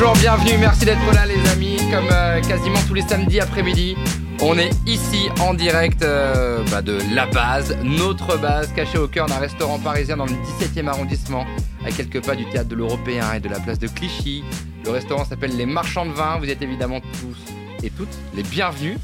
[0.00, 3.96] bonjour, bienvenue, merci d'être là les amis, comme euh, quasiment tous les samedis après-midi.
[4.40, 9.26] On est ici en direct euh, bah, de la base, notre base, cachée au cœur
[9.26, 11.44] d'un restaurant parisien dans le 17e arrondissement,
[11.84, 14.44] à quelques pas du théâtre de l'Européen et de la place de Clichy.
[14.84, 17.36] Le restaurant s'appelle Les Marchands de Vin, vous êtes évidemment tous
[17.82, 18.98] et toutes les bienvenus.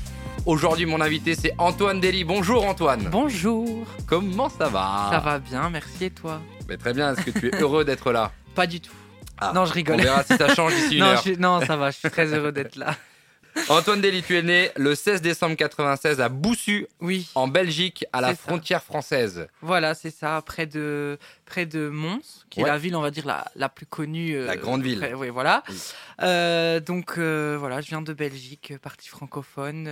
[0.47, 2.23] Aujourd'hui, mon invité, c'est Antoine Dely.
[2.23, 3.09] Bonjour Antoine.
[3.11, 3.85] Bonjour.
[4.07, 5.09] Comment ça va?
[5.11, 6.41] Ça va bien, merci et toi?
[6.69, 8.31] Mais Très bien, est-ce que tu es heureux d'être là?
[8.55, 8.93] Pas du tout.
[9.39, 9.97] Ah, non, je rigole.
[9.97, 11.17] On verra si ça change d'ici une non, heure.
[11.17, 12.97] je suis- non, ça va, je suis très heureux d'être là.
[13.69, 18.21] Antoine Dely, tu es né le 16 décembre 96 à Boussu, Oui, en Belgique, à
[18.21, 18.35] la ça.
[18.35, 19.47] frontière française.
[19.63, 22.69] voilà, c'est ça, près de, près de Mons, qui Ouais.
[22.69, 24.35] est la ville, on va dire, la, la plus connue.
[24.35, 24.99] euh, La grande ville.
[24.99, 25.63] près- oui, voilà.
[25.69, 25.77] Oui.
[26.23, 29.89] Euh, donc, euh, voilà, je viens de Belgique, partie francophone,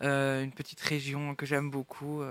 [0.00, 2.22] une petite région que j'aime beaucoup.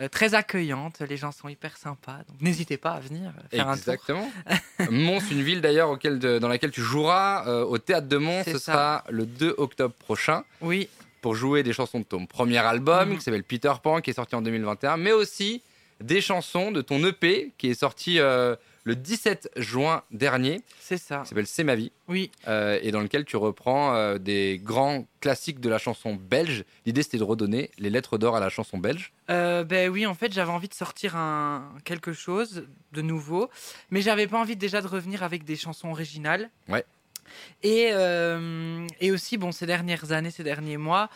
[0.00, 3.72] Euh, très accueillante, les gens sont hyper sympas, donc n'hésitez pas à venir faire un
[3.76, 3.78] tour.
[3.94, 4.30] Exactement.
[4.90, 8.44] Mons, une ville d'ailleurs auquel de- dans laquelle tu joueras euh, au théâtre de Mons.
[8.44, 8.72] Ce ça.
[8.72, 10.88] sera le 2 octobre prochain Oui,
[11.22, 13.16] pour jouer des chansons de ton premier album Mhm.
[13.18, 15.62] qui s'appelle Peter Pan, qui est sorti en 2021, mais aussi
[16.00, 18.54] des chansons de ton EP qui est sorti euh,
[18.86, 21.22] le 17 juin dernier, c'est ça.
[21.22, 21.90] qui s'appelle C'est ma vie.
[22.06, 26.64] Oui, euh, et dans lequel tu reprends euh, des grands classiques de la chanson belge.
[26.86, 29.12] L'idée, c'était de redonner les lettres d'or à la chanson belge.
[29.28, 33.50] Euh, ben oui, en fait, j'avais envie de sortir un, quelque chose de nouveau,
[33.90, 36.48] mais j'avais pas envie déjà de revenir avec des chansons originales.
[36.68, 36.84] Ouais.
[37.64, 41.10] Et, euh, et aussi, bon, ces dernières années, ces derniers mois,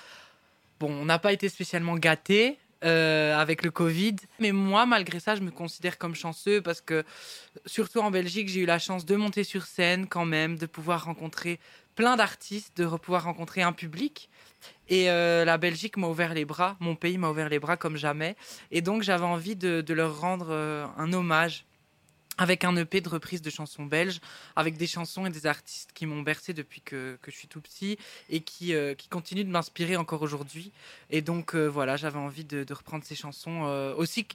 [0.80, 2.58] bon, on n'a pas été spécialement gâtés.
[2.84, 4.16] Euh, avec le Covid.
[4.38, 7.04] Mais moi, malgré ça, je me considère comme chanceux parce que,
[7.66, 11.04] surtout en Belgique, j'ai eu la chance de monter sur scène quand même, de pouvoir
[11.04, 11.60] rencontrer
[11.94, 14.30] plein d'artistes, de pouvoir rencontrer un public.
[14.88, 17.96] Et euh, la Belgique m'a ouvert les bras, mon pays m'a ouvert les bras comme
[17.96, 18.36] jamais.
[18.70, 21.64] Et donc j'avais envie de, de leur rendre euh, un hommage
[22.40, 24.18] avec un EP de reprise de chansons belges,
[24.56, 27.98] avec des chansons et des artistes qui m'ont bercé depuis que, je suis tout petit
[28.30, 30.72] et qui, euh, qui continuent de m'inspirer encore aujourd'hui.
[31.10, 34.26] Et donc euh, voilà, j'avais envie de, reprendre ces chansons, euh, aussi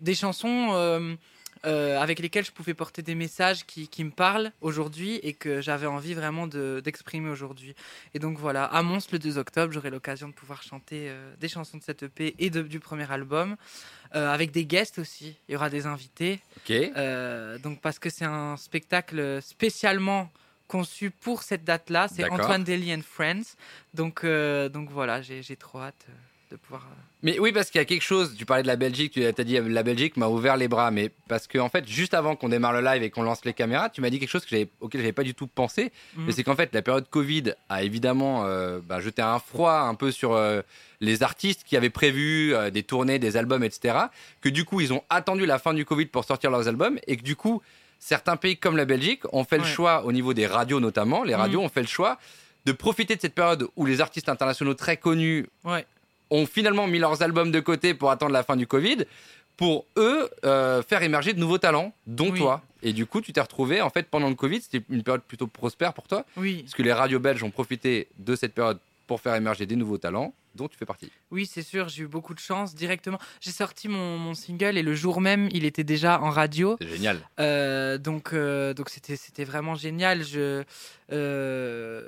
[0.00, 1.16] des chansons
[1.64, 5.60] euh, avec lesquelles je pouvais porter des messages qui, qui me parlent aujourd'hui et que
[5.60, 7.74] j'avais envie vraiment de- d'exprimer aujourd'hui.
[8.14, 11.48] Et donc voilà, à Mons le 2 octobre, j'aurai l'occasion de pouvoir chanter euh, des
[11.48, 13.56] chansons de cette EP et de- du premier album,
[14.14, 15.36] euh, avec des guests aussi.
[15.48, 16.40] Il y aura des invités.
[16.58, 16.72] Ok.
[17.62, 20.30] Donc parce que c'est un spectacle spécialement
[20.68, 22.08] conçu pour cette date-là.
[22.08, 22.22] C'est.
[22.42, 23.56] Antoine Daly and Friends.
[23.94, 26.06] Donc, donc voilà, j'ai j'ai trop hâte
[26.54, 26.82] de pouvoir.
[26.90, 28.34] euh, Mais oui, parce qu'il y a quelque chose.
[28.36, 30.90] Tu parlais de la Belgique, tu as dit la Belgique m'a ouvert les bras.
[30.90, 33.52] Mais parce que, en fait, juste avant qu'on démarre le live et qu'on lance les
[33.54, 35.92] caméras, tu m'as dit quelque chose que auquel j'avais pas du tout pensé.
[36.16, 36.24] Mhm.
[36.26, 39.94] Mais c'est qu'en fait, la période Covid a évidemment euh, bah, jeté un froid un
[39.94, 40.62] peu sur euh,
[41.00, 43.96] les artistes qui avaient prévu euh, des tournées, des albums, etc.
[44.40, 47.16] Que du coup, ils ont attendu la fin du Covid pour sortir leurs albums et
[47.16, 47.62] que du coup,
[47.98, 51.34] certains pays comme la Belgique ont fait le choix, au niveau des radios notamment, les
[51.34, 51.66] radios Mhm.
[51.66, 52.18] ont fait le choix
[52.66, 55.84] de profiter de cette période où les artistes internationaux très connus Ouais.
[56.34, 59.04] Ont finalement mis leurs albums de côté pour attendre la fin du Covid,
[59.56, 62.38] pour eux euh, faire émerger de nouveaux talents, dont Oui.
[62.40, 62.60] toi.
[62.82, 65.46] Et du coup, tu t'es retrouvé, en fait, pendant le Covid, c'était une période plutôt
[65.46, 69.20] prospère pour toi, Oui, parce que les radios belges ont profité de cette période pour
[69.20, 71.10] faire émerger des nouveaux talents, dont tu fais partie.
[71.30, 73.18] oui, c'est sûr, j'ai eu beaucoup de chance directement.
[73.40, 76.76] J'ai sorti mon, mon single et le jour même, il était déjà en radio.
[76.80, 77.20] C'est génial.
[77.40, 80.24] Euh, donc, euh, donc c'était, c'était vraiment génial.
[80.24, 80.64] Je,
[81.12, 82.02] euh,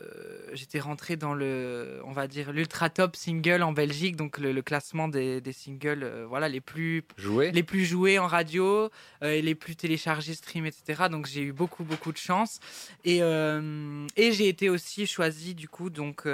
[0.52, 4.62] j'étais rentré dans le, on va dire, l'ultra top single en Belgique, donc le, le
[4.62, 8.90] classement des, des singles, voilà, les plus, Jouer les plus joués en radio
[9.22, 11.04] et les plus téléchargés, stream, etc.
[11.10, 12.60] Donc j'ai eu beaucoup, beaucoup de chance.
[13.04, 16.24] Et, et j'ai été aussi choisi, du coup, donc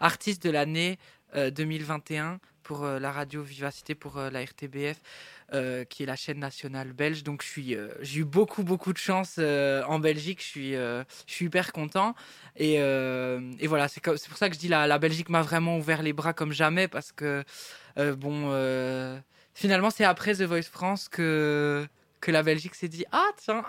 [0.00, 0.98] artiste de l'année
[1.34, 5.00] 2021 pour euh, la radio Vivacité, pour euh, la RTBF,
[5.52, 7.22] euh, qui est la chaîne nationale belge.
[7.22, 10.40] Donc je euh, j'ai eu beaucoup, beaucoup de chance euh, en Belgique.
[10.40, 12.14] Je suis, euh, je hyper content.
[12.56, 15.42] Et, euh, et voilà, c'est c'est pour ça que je dis la, la Belgique m'a
[15.42, 17.44] vraiment ouvert les bras comme jamais parce que,
[17.98, 19.18] euh, bon, euh,
[19.54, 21.86] finalement, c'est après The Voice France que,
[22.20, 23.64] que la Belgique s'est dit Ah, tiens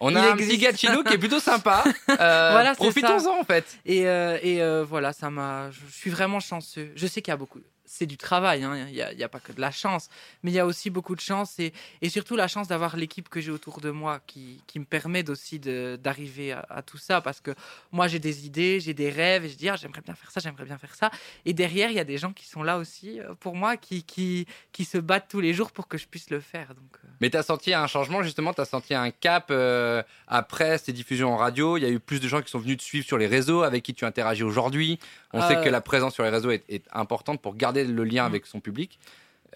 [0.00, 0.50] On il a un existe.
[0.72, 1.84] petit qui est plutôt sympa.
[2.10, 3.78] Euh, Voilà, Profitons-en, en fait.
[3.84, 5.70] Et, euh, et euh, voilà, ça m'a.
[5.70, 6.90] Je suis vraiment chanceux.
[6.96, 7.60] Je sais qu'il y a beaucoup.
[7.88, 10.08] C'est du travail, hein, il n'y a, pas que de la chance,
[10.42, 11.72] mais il y a aussi beaucoup de chance et,
[12.08, 16.52] surtout la chance d'avoir l'équipe que j'ai autour de moi qui, me permet aussi d'arriver
[16.52, 17.52] à, à tout ça parce que
[17.90, 20.40] moi j'ai des idées, j'ai des rêves et je dis ah, j'aimerais bien faire ça,
[20.40, 21.10] j'aimerais bien faire ça.
[21.44, 24.02] Et derrière, il y a des gens qui sont là aussi euh, pour moi, qui,
[24.02, 26.68] qui, qui se battent tous les jours pour que je puisse le faire.
[26.68, 30.02] Donc, euh, Mais tu as senti un changement, justement, tu as senti un cap euh,
[30.26, 31.76] après ces diffusions en radio?
[31.76, 33.62] Il y a eu plus de gens qui sont venus te suivre sur les réseaux,
[33.62, 34.98] avec qui tu interagis aujourd'hui?
[35.32, 35.64] On sait Euh.
[35.64, 38.26] que la présence sur les réseaux est, est importante pour garder le lien Mm.
[38.26, 38.98] avec son public.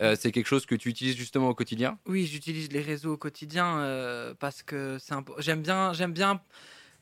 [0.01, 1.99] Euh, c'est quelque chose que tu utilises justement au quotidien?
[2.07, 6.41] Oui, j'utilise les réseaux au quotidien euh, parce que c'est impo- j'aime bien, j'aime bien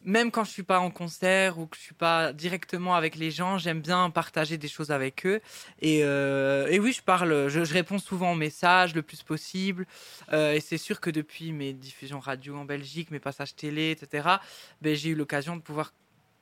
[0.03, 3.31] même quand je suis pas en concert ou que je suis pas directement avec les
[3.31, 5.41] gens, j'aime bien partager des choses avec eux.
[5.83, 9.87] Et, euh, et oui, je parle, je, je, réponds souvent aux messages le plus possible.
[10.33, 14.41] Euh, et c'est sûr que depuis mes diffusions radio en Belgique, mes passages télé, etc.,
[14.81, 15.93] ben, j'ai eu l'occasion de pouvoir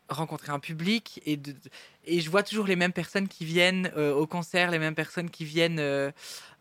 [0.09, 1.39] rencontrer un public et,
[2.05, 5.31] et je vois toujours les mêmes personnes qui viennent euh, au concert, les mêmes personnes
[5.31, 5.79] qui viennent.
[5.79, 6.11] Euh,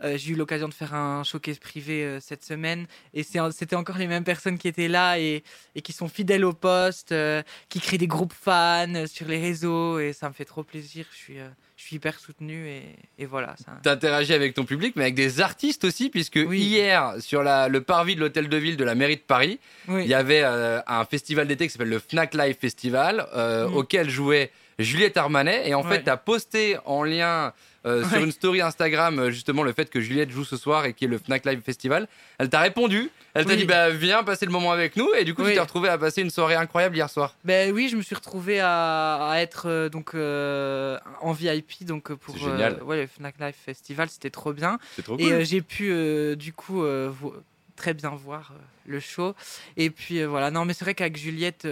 [0.03, 4.07] euh, j'ai eu l'occasion de faire un showcase privé cette semaine et c'était encore les
[4.07, 5.43] mêmes personnes qui étaient là et,
[5.75, 7.15] et qui sont fidèles au poste,
[7.69, 11.05] qui créent des groupes fans sur les réseaux et ça me fait trop plaisir.
[11.11, 11.37] Je suis,
[11.77, 12.81] je suis hyper soutenu et,
[13.19, 13.55] et voilà.
[13.83, 17.81] Tu interagis avec ton public, mais avec des artistes aussi, puisque hier, sur la, le
[17.81, 21.47] parvis de l'hôtel de ville de la mairie de Paris, il y avait un festival
[21.47, 23.75] d'été qui s'appelle le Fnac Live Festival, mm.
[23.75, 25.69] auquel jouait Juliette Armanet.
[25.69, 27.53] Et en fait, tu as posté en lien
[27.87, 30.93] euh, sur une story Instagram euh, justement le fait que Juliette joue ce soir et
[30.93, 32.07] qui est le Fnac Live Festival.
[32.37, 33.09] Elle t'a répondu.
[33.33, 35.13] Elle t'a dit bah viens passer le moment avec nous.
[35.13, 37.35] Et du coup tu t'es retrouvé à passer une soirée incroyable hier soir.
[37.45, 43.01] Ben oui, je me suis retrouvé à, être euh, donc en VIP donc pour ouais,
[43.01, 44.79] le Fnac Live Festival, c'était trop bien.
[45.03, 45.91] Trop et j'ai pu
[46.35, 46.83] du coup
[47.75, 48.53] très bien voir
[48.85, 49.35] le show.
[49.77, 50.51] Et puis voilà.
[50.51, 51.67] Non mais c'est vrai qu'avec Juliette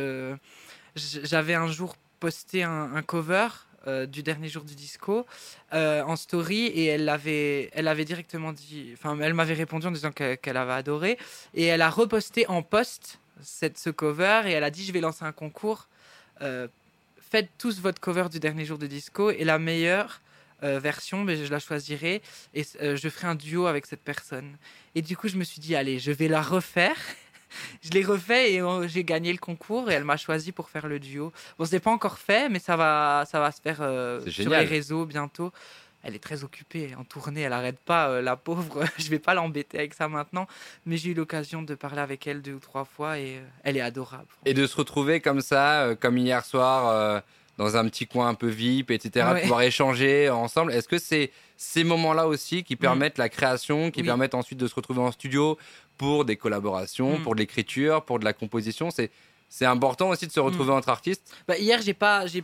[0.95, 3.47] j'avais un jour posté un, cover
[3.87, 5.25] euh, du dernier jour du disco
[5.73, 9.91] euh, en story et elle avait, elle avait directement dit, enfin, elle m'avait répondu en
[9.91, 11.17] disant qu'elle avait adoré
[11.53, 15.01] et elle a reposté en post cette, ce cover et elle a dit je vais
[15.01, 15.87] lancer un concours.
[16.41, 16.67] Euh,
[17.19, 20.21] faites tous votre cover du dernier jour du disco et la meilleure
[20.61, 22.23] version, mais je la choisirai
[22.55, 24.57] et je ferai un duo avec cette personne.
[24.95, 26.97] Et du coup, je me suis dit, allez, je vais la refaire
[27.81, 30.87] je l'ai refait et euh, j'ai gagné le concours et elle m'a choisi pour faire
[30.87, 31.31] le duo.
[31.57, 34.65] Bon, c'est pas encore fait, mais ça va, ça va se faire euh, sur les
[34.65, 35.51] réseaux bientôt.
[36.03, 38.83] Elle est très occupée en tournée, elle arrête pas, euh, la pauvre.
[38.99, 40.47] je vais pas l'embêter avec ça maintenant,
[40.85, 43.81] mais j'ai eu l'occasion de parler avec elle deux ou trois fois et elle est
[43.81, 44.27] adorable.
[44.45, 47.23] Et de se retrouver comme ça, comme hier soir
[47.57, 50.73] dans un petit coin un peu VIP, etc., pouvoir échanger ensemble.
[50.73, 52.79] Est-ce que c'est ces moments-là aussi qui mm.
[52.79, 55.57] permettent la création, qui permettent ensuite de se retrouver en studio
[55.97, 57.23] pour des collaborations, mm.
[57.23, 59.11] pour de l'écriture, pour de la composition C'est
[59.47, 60.77] c'est important aussi de se retrouver mm.
[60.77, 61.33] entre artistes.
[61.47, 62.43] Bah, hier, j'ai pas, j'ai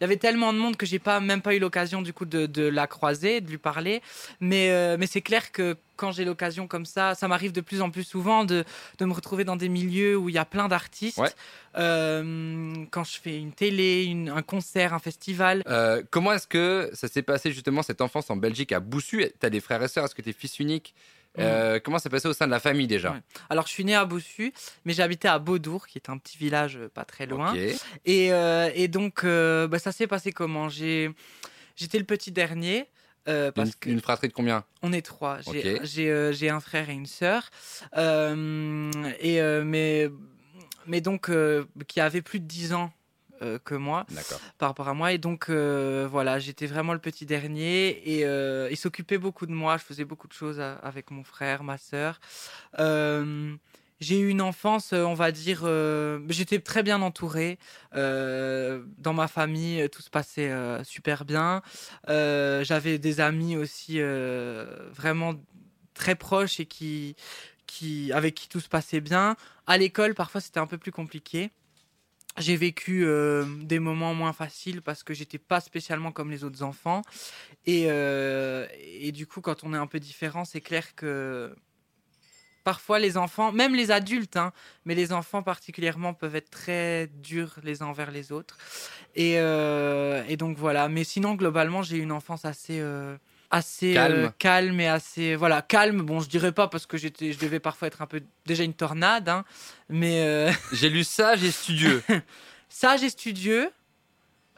[0.00, 2.24] il y avait tellement de monde que j'ai pas même pas eu l'occasion du coup
[2.24, 4.00] de, de, la croiser, de lui parler.
[4.40, 7.82] Mais, euh, mais c'est clair que quand j'ai l'occasion comme ça, ça m'arrive de plus
[7.82, 8.64] en plus souvent de,
[8.98, 11.20] de, me retrouver dans des milieux où il y a plein d'artistes.
[11.76, 15.62] Euh, quand je fais une télé, un concert, un festival.
[15.68, 19.26] Euh, comment est-ce que ça s'est passé justement cette enfance en Belgique à Boussu?
[19.38, 20.06] Tu as des frères et sœurs?
[20.06, 20.94] Est-ce que tu es fils unique?
[21.38, 23.16] Euh, comment ça s'est passé au sein de la famille déjà?
[23.48, 24.52] Alors je suis né à Bossu,
[24.84, 27.54] mais j'habitais à Beaudour, qui est un petit village euh, pas très loin.
[28.04, 30.68] Et, euh, et, donc bah, ça s'est passé comment?
[30.68, 32.88] J'étais le petit dernier.
[33.24, 34.64] parce une, que une, fratrie de combien?
[34.82, 35.38] On est trois.
[35.82, 37.50] J'ai un frère et une sœur.
[37.94, 40.08] et, mais,
[40.86, 41.30] mais donc,
[41.86, 42.92] qui avait plus de 10 ans
[43.42, 44.04] euh, que moi
[44.58, 45.12] par rapport à moi.
[45.12, 49.52] Et donc, euh, voilà, j'étais vraiment le petit dernier et euh, il s'occupait beaucoup de
[49.52, 49.78] moi.
[49.78, 52.20] Je faisais beaucoup de choses avec mon frère, ma sœur.
[52.78, 55.60] j'ai eu une enfance, on va dire,
[56.28, 57.58] j'étais très bien entouré.
[57.94, 60.52] dans ma famille, tout se passait
[60.84, 61.62] super bien.
[62.08, 65.34] J'avais des amis aussi vraiment
[65.94, 67.16] très proches et qui,
[67.66, 69.36] qui, avec qui tout se passait bien.
[69.66, 71.50] À l'école, parfois, c'était un peu plus compliqué
[72.40, 76.62] j'ai vécu euh, des moments moins faciles parce que j'étais pas spécialement comme les autres
[76.62, 77.02] enfants.
[77.66, 81.54] Et, euh, et du coup, quand on est un peu différent, c'est clair que
[82.64, 84.52] parfois les enfants, même les adultes, hein,
[84.84, 88.58] mais les enfants particulièrement peuvent être très durs les uns envers les autres.
[89.14, 90.88] Et, euh, et donc voilà.
[90.88, 92.82] Mais sinon, globalement, j'ai eu une enfance assez
[93.50, 94.32] assez calme.
[94.38, 94.80] calme.
[94.80, 98.02] et assez voilà calme bon je dirais pas parce que j'étais je devais parfois être
[98.02, 99.44] un peu déjà une tornade hein,
[99.88, 102.02] mais j'ai lu sage et studieux
[102.68, 103.70] sage et studieux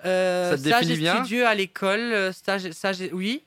[0.05, 3.43] euh, ça te sage et bien studieux à l'école sage, sage oui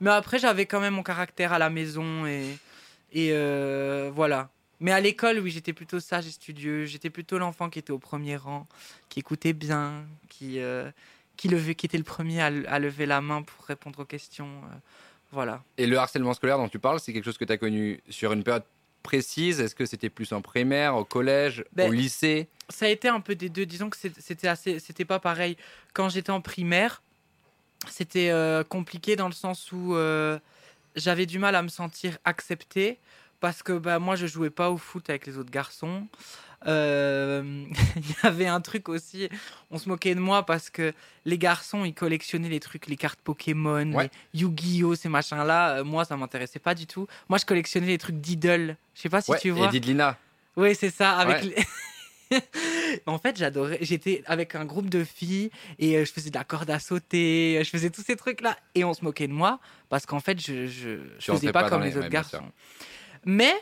[0.00, 2.58] mais après j'avais quand même mon caractère à la maison et
[3.12, 3.32] et
[4.10, 7.92] voilà mais à l'école oui j'étais plutôt sage et studieux j'étais plutôt l'enfant qui était
[7.92, 8.66] au premier rang
[9.08, 10.58] qui écoutait bien qui
[11.40, 14.46] qui, levait, qui était le premier à, lever la main pour répondre aux questions.
[14.46, 14.76] Euh,
[15.32, 15.62] voilà.
[15.78, 18.32] Et le harcèlement scolaire dont tu parles, c'est quelque chose que tu as connu sur
[18.32, 18.64] une période
[19.02, 19.58] précise?
[19.58, 22.46] Est-ce que c'était plus en primaire, au collège, ben, au lycée?
[22.68, 23.64] Ça a été un peu des deux.
[23.64, 25.56] Disons que c'était assez, c'était pas pareil.
[25.94, 27.00] Quand j'étais en primaire,
[27.88, 30.38] c'était euh, compliqué dans le sens où euh,
[30.94, 32.98] j'avais du mal à me sentir accepté
[33.40, 36.06] parce que bah, moi je jouais pas au foot avec les autres garçons.
[36.66, 37.64] Euh,
[37.96, 39.28] il y avait un truc aussi,
[39.70, 40.92] on se moquait de moi parce que
[41.24, 45.78] les garçons, ils collectionnaient les trucs, les cartes Pokémon, les Yu-Gi-Oh, ces machins-là.
[45.78, 47.06] Euh, moi, ça m'intéressait pas du tout.
[47.28, 48.76] Moi, je collectionnais les trucs d'idole.
[48.94, 49.68] Je sais pas si tu vois.
[49.68, 50.18] Et d'Idlina.
[50.56, 51.16] Oui, c'est ça.
[51.16, 51.54] Avec
[53.06, 53.78] en fait, j'adorais.
[53.80, 57.60] J'étais avec un groupe de filles et euh, je faisais de la corde à sauter,
[57.64, 58.56] je faisais tous ces trucs-là.
[58.74, 61.96] Et on se moquait de moi parce qu'en fait, je je faisais pas, comme les,
[61.96, 62.42] autres garçons.
[63.24, 63.54] Mais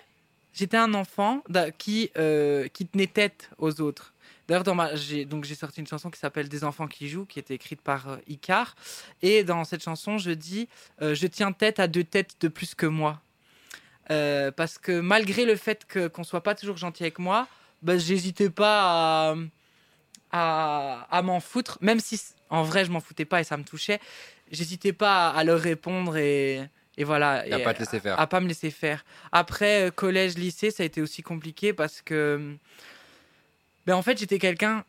[0.59, 1.43] j'étais un enfant
[1.79, 4.15] qui, euh, qui tenait tête aux autres.
[4.47, 7.55] D'ailleurs, j'ai, donc j'ai sorti une chanson qui s'appelle Des enfants qui jouent, qui était
[7.55, 8.75] écrite par euh, Icar.
[9.21, 10.69] Et dans cette chanson, je dis
[11.01, 13.21] Je tiens tête à deux têtes de plus que moi.
[14.09, 17.47] parce que malgré le fait que, qu'on soit pas toujours gentil avec moi,
[17.83, 19.35] bah, j'hésitais pas
[20.33, 23.65] à, à, m'en foutre, même si en vrai je m'en foutais pas et ça me
[23.65, 24.01] touchait.
[24.51, 26.63] J'hésitais pas à, leur répondre et,
[26.99, 27.47] et voilà.
[27.47, 28.19] Et à pas te laisser faire.
[28.19, 29.05] À pas me laisser faire.
[29.31, 32.57] Après, euh, collège, lycée, ça a été aussi compliqué parce que.
[33.87, 34.85] Ben, en fait, j'étais quelqu'un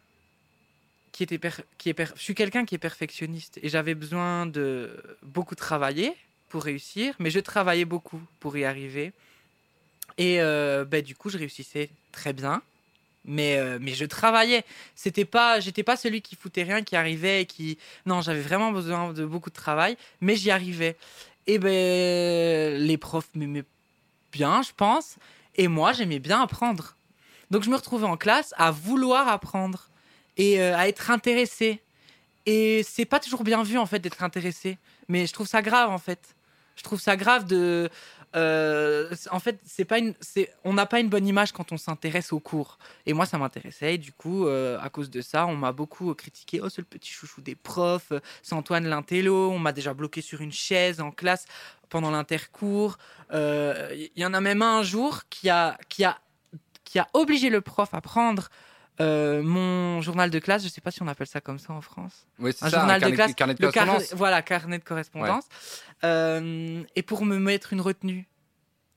[1.12, 1.40] qui était.
[1.78, 6.16] qui est Je suis quelqu'un qui est perfectionniste et j'avais besoin de beaucoup travailler
[6.50, 9.14] pour réussir, mais je travaillais beaucoup pour y arriver.
[10.18, 12.64] Et euh, ben, du coup, je réussissais très bien
[13.26, 14.64] mais euh, mais je travaillais
[14.96, 19.14] c'était pas j'étais pas celui qui foutait rien qui arrivait qui non j'avais vraiment besoin
[19.14, 20.96] de beaucoup de travail mais j'y arrivais
[21.48, 23.66] et ben les profs m'aimaient
[24.32, 25.18] bien je pense
[25.56, 26.96] et moi j'aimais bien apprendre.
[27.52, 29.90] Donc je me retrouvais en classe à vouloir apprendre
[30.38, 31.82] et euh, à être intéressé
[32.46, 34.78] et c'est pas toujours bien vu en fait d'être intéressé
[35.08, 36.36] mais je trouve ça grave en fait.
[36.76, 37.90] Je trouve ça grave de
[38.36, 40.14] euh, en fait, c'est pas une,
[40.64, 42.78] on n'a pas une bonne image quand on s'intéresse aux cours.
[43.06, 43.96] Et moi, ça m'intéressait.
[43.96, 46.62] Et du coup, euh, à cause de ça, on m'a beaucoup critiqué.
[46.62, 48.14] Oh, c'est le petit chouchou des profs.
[48.44, 49.50] C'est Antoine Lintello.
[49.52, 51.46] On m'a déjà bloqué sur une chaise en classe
[51.90, 52.98] pendant l'intercours.
[53.32, 56.20] Il euh, y en a même un, un jour qui a, qui a,
[56.84, 58.50] qui a obligé le prof à prendre
[59.02, 61.74] euh, mon journal de classe, je ne sais pas si on appelle ça comme ça
[61.74, 62.28] en France.
[62.40, 64.14] Oui, c'est un ça, journal de classe, carnet de correspondance.
[64.14, 65.46] voilà, carnet de correspondance.
[66.04, 68.28] Euh, et pour me mettre une retenue,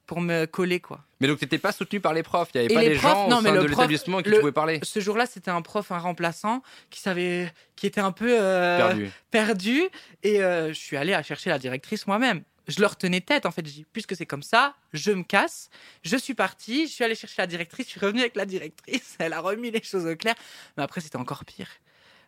[0.06, 1.00] pour me coller quoi.
[1.20, 3.28] Mais donc tu n'étais pas soutenu par les profs, il n'y avait pas des gens
[3.28, 4.80] au sein de l'établissement qui pouvaient parler.
[4.82, 9.10] Ce jour-là, c'était un prof, un remplaçant, qui savait, qui était un peu euh, perdu.
[9.30, 9.82] perdu.
[10.24, 13.64] Et je suis allé à chercher la directrice moi-même je leur tenais tête en fait.
[13.92, 15.68] Puisque c'est comme ça, je me casse.
[16.02, 19.16] Je suis partie, je suis allée chercher la directrice, je suis revenue avec la directrice.
[19.18, 20.34] Elle a remis les choses au clair.
[20.76, 21.68] Mais après, c'était encore pire.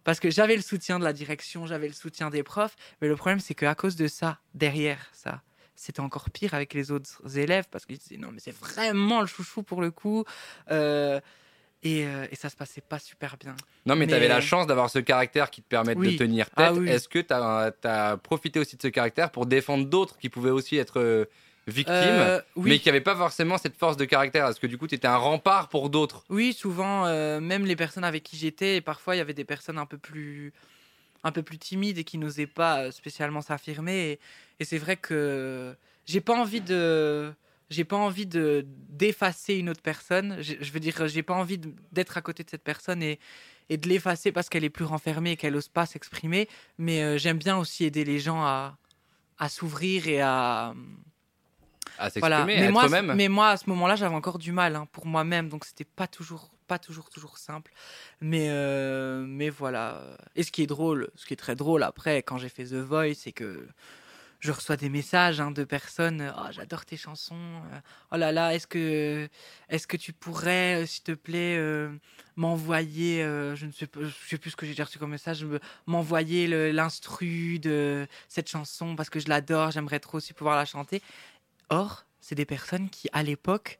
[0.05, 2.77] Parce que j'avais le soutien de la direction, j'avais le soutien des profs.
[3.01, 5.43] Mais le problème, c'est qu'à cause de ça, derrière ça,
[5.77, 9.27] c'était encore pire avec les autres élèves parce qu'ils disaient non, mais c'est vraiment le
[9.27, 10.25] chouchou pour le coup.
[10.71, 11.21] Euh,
[11.87, 13.55] euh, et, ça se passait pas super bien.
[13.85, 16.73] Non, mais, tu avais la chance d'avoir ce caractère qui te permet de tenir ah
[16.73, 16.89] tête.
[16.89, 20.77] Est-ce que tu as, profité aussi de ce caractère pour défendre d'autres qui pouvaient aussi
[20.79, 21.27] être euh,
[21.67, 24.47] victimes, euh, mais qui n'avaient pas forcément cette force de caractère?
[24.49, 26.25] Est-ce que du coup, tu étais un rempart pour d'autres?
[26.31, 27.05] Oui, souvent,
[27.41, 30.53] même les personnes avec qui j'étais, parfois, il y avait des personnes un peu plus
[31.27, 34.11] un peu plus timides et qui n'osaient pas spécialement s'affirmer.
[34.11, 34.21] Et,
[34.61, 35.75] et c'est vrai que
[36.05, 37.33] j'ai pas envie de
[37.71, 40.37] j'ai pas envie de d'effacer une autre personne.
[40.41, 41.59] Je, veux dire, j'ai pas envie
[41.93, 43.19] d'être à côté de cette personne et,
[43.69, 46.49] et de l'effacer parce qu'elle est plus renfermée et qu'elle ose pas s'exprimer.
[46.79, 48.77] Mais euh, j'aime bien aussi aider les gens à,
[49.39, 50.75] à s'ouvrir et à
[51.99, 53.15] à s'exprimer, mais, moi, même.
[53.15, 56.07] mais moi, à ce moment-là, j'avais encore du mal hein, pour moi-même, donc c'était pas
[56.07, 57.73] toujours, pas toujours, toujours simple.
[58.21, 60.03] Mais, euh, mais voilà.
[60.35, 62.75] Et ce qui est drôle, ce qui est très drôle après, quand j'ai fait The
[62.75, 63.67] Voice, c'est que
[64.45, 67.79] je reçois des messages hein, de personnes oh, j'adore tes chansons euh,
[68.13, 69.29] oh là là est-ce que
[69.69, 71.91] est-ce que tu pourrais euh, s'il te plaît euh,
[72.37, 75.47] m'envoyer je ne sais pas je sais plus ce que j'ai reçu comme message
[75.87, 81.01] m'envoyer l'instru de cette chanson parce que je l'adore j'aimerais trop aussi pouvoir la chanter
[81.71, 83.79] or c'est des personnes qui à l'époque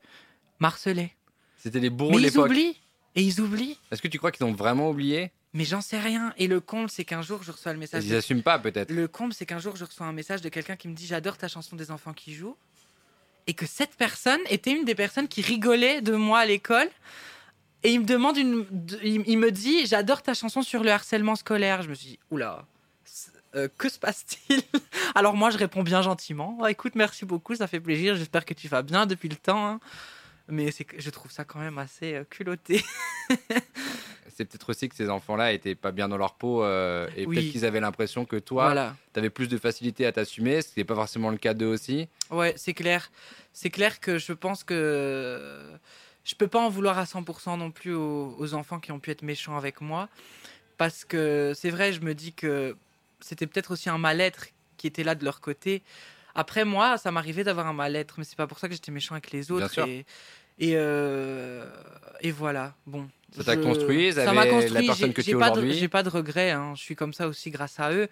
[0.59, 1.15] marcelaient.
[1.57, 2.77] C'était les bourreaux ils oublient
[3.15, 3.79] et ils oublient.
[3.91, 5.31] Est-ce que tu crois qu'ils ont vraiment oublié?
[5.55, 6.35] Mais j'en sais rien.
[6.37, 8.05] Et le comble, c'est qu'un jour, je reçois le message.
[8.05, 8.91] Ils n'assument pas, peut-être.
[8.91, 11.39] Le comble, c'est qu'un jour, je reçois un message de quelqu'un qui me dit J'adore
[11.39, 12.57] ta chanson des enfants qui jouent.
[13.47, 16.89] Et que cette personne était une des personnes qui rigolait de moi à l'école.
[17.85, 18.67] Et il me demande une.
[19.03, 21.83] Il me dit J'adore ta chanson sur le harcèlement scolaire.
[21.83, 22.67] Je me suis dit Oula.
[23.55, 24.61] Euh, que se passe-t-il?
[25.15, 26.59] Alors moi, je réponds bien gentiment.
[26.61, 28.17] Oh, écoute, merci beaucoup, ça fait plaisir.
[28.17, 29.65] J'espère que tu vas bien depuis le temps.
[29.69, 29.81] Hein.
[30.49, 32.85] Mais je trouve ça quand même assez euh, culotté.
[34.29, 37.51] c'est peut-être aussi que ces enfants-là étaient pas bien dans leur peau euh, et peut-être
[37.51, 40.85] qu'ils avaient l'impression que toi, tu avais plus de facilité à t'assumer, ce qui n'est
[40.85, 42.09] pas forcément le cas d'eux aussi.
[42.31, 43.11] Ouais, c'est clair.
[43.53, 45.61] C'est clair que je pense que
[46.25, 49.23] je peux pas en vouloir à 100% non plus aux, enfants qui ont pu être
[49.23, 50.09] méchants avec moi.
[50.77, 52.77] Parce que c'est vrai, je me dis que
[53.21, 55.83] c'était peut-être aussi un mal-être qui était là de leur côté.
[56.35, 59.15] Après, moi, ça m'arrivait d'avoir un mal-être, mais c'est pas pour ça que j'étais méchant
[59.15, 59.79] avec les autres.
[59.87, 60.05] Et,
[60.59, 61.65] et, euh,
[62.21, 63.09] et, voilà, bon.
[63.37, 64.73] Ça t'a construit, ça m'a construit.
[64.75, 65.73] La personne que tu aujourd'hui.
[65.75, 66.73] J'ai pas de regrets, hein.
[66.77, 68.09] je suis comme ça aussi grâce à eux.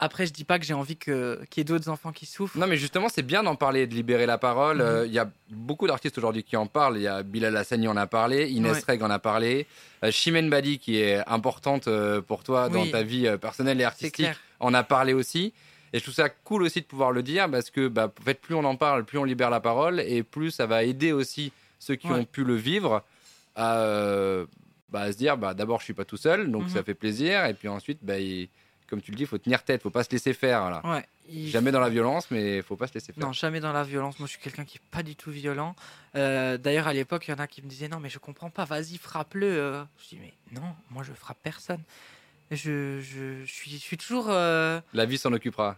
[0.00, 2.56] Après, je dis pas que j'ai envie qu'il y ait d'autres enfants qui souffrent.
[2.56, 4.76] Non, mais justement, c'est bien d'en parler, de libérer la parole.
[4.76, 4.82] Mhm.
[4.84, 6.96] Euh, Il y a beaucoup d'artistes aujourd'hui qui en parlent.
[6.98, 8.82] Il y a Bilal Hassani en a parlé, Inès Ouais.
[8.86, 9.66] Reg en a parlé,
[10.04, 13.84] euh, Chimène Badi, qui est importante euh, pour toi dans ta vie euh, personnelle et
[13.84, 14.28] artistique,
[14.60, 15.52] en a parlé aussi.
[15.92, 18.34] Et je trouve ça cool aussi de pouvoir le dire parce que bah, en fait,
[18.40, 21.50] plus on en parle, plus on libère la parole et plus ça va aider aussi
[21.80, 22.20] ceux qui Ouais.
[22.20, 23.02] ont pu le vivre
[23.58, 24.46] à, euh,
[24.88, 26.68] bah, à se dire bah, d'abord, je suis pas tout seul, donc Mhm.
[26.70, 27.44] ça fait plaisir.
[27.44, 28.48] Et puis ensuite, bah, il-
[28.88, 30.70] comme tu le dis, il faut tenir tête, faut pas se laisser faire.
[30.70, 30.80] Là.
[30.84, 31.04] Ouais.
[31.30, 33.22] il- Jamais dans la violence, mais faut pas se laisser faire.
[33.22, 34.18] Non, jamais dans la violence.
[34.18, 35.76] Moi, je suis quelqu'un qui est pas du tout violent.
[36.16, 38.48] Euh, D'ailleurs, à l'époque, il y en a qui me disaient non, mais je comprends
[38.48, 38.64] pas.
[38.64, 39.46] Vas-y, frappe-le.
[39.46, 39.84] euh.
[40.02, 41.82] Je dis mais non, moi, je frappe personne.
[42.50, 44.28] Je, je, je suis, je suis toujours.
[44.30, 45.76] euh, La vie s'en occupera.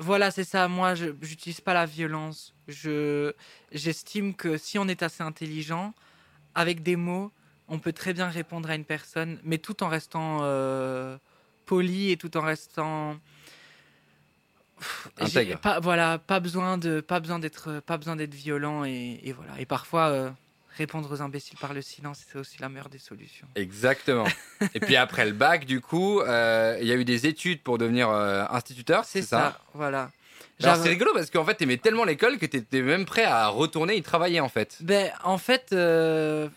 [0.00, 0.66] Voilà, c'est ça.
[0.66, 2.52] Moi, je n'utilise pas la violence.
[2.66, 3.32] Je
[3.70, 5.94] j'estime que si on est assez intelligent,
[6.54, 7.32] avec des mots,
[7.68, 11.16] on peut très bien répondre à une personne, mais tout en restant euh,
[11.66, 13.16] poli et tout en restant
[15.18, 15.58] Intègre.
[15.58, 19.52] Pas, voilà, pas besoin de, pas besoin d'être, pas besoin d'être violent et, et voilà.
[19.60, 20.30] Et parfois, euh,
[20.76, 23.46] répondre aux imbéciles par le silence, c'est aussi la meilleure des solutions.
[23.54, 24.26] Exactement.
[24.74, 27.78] Et puis après le bac, du coup, euh, il y a eu des études pour
[27.78, 30.10] devenir instituteur, C'est ça, voilà.
[30.62, 33.96] J'avais- c'est rigolo parce qu'en fait, t'aimais tellement l'école que t'étais même prêt à retourner
[33.96, 34.78] y travailler en fait.
[34.80, 36.48] Ben, en fait, euh,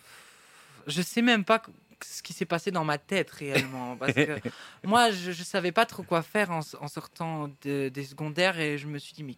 [0.88, 1.62] je sais même pas
[2.04, 3.96] ce qui s'est passé dans ma tête réellement.
[3.98, 4.38] Parce que
[4.84, 8.78] moi, je, je savais pas trop quoi faire en, en sortant de- des secondaires et
[8.78, 9.36] je me suis dit, mais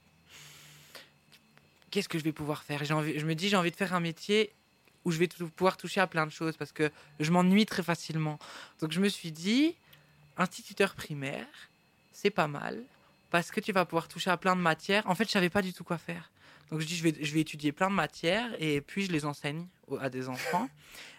[1.92, 2.84] qu'est-ce que je vais pouvoir faire?
[2.84, 4.52] J'ai envie, Je me dis, j'ai envie de faire un métier
[5.06, 7.84] où je vais tou- pouvoir toucher à plein de choses parce que je m'ennuie très
[7.84, 8.40] facilement.
[8.82, 9.76] Donc je me suis dit,
[10.38, 11.46] instituteur primaire,
[12.12, 12.84] c'est pas mal
[13.30, 15.04] parce que tu vas pouvoir toucher à plein de matières.
[15.08, 16.32] En fait, je savais pas du tout quoi faire.
[16.72, 19.26] Donc je dis, je vais, je vais étudier plein de matières et puis je les
[19.26, 19.68] enseigne
[20.00, 20.70] à des enfants.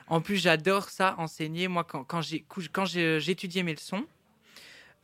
[0.06, 1.68] En plus, j'adore ça, enseigner.
[1.68, 2.22] Moi, quand, quand
[2.86, 4.06] j'étudiais mes leçons,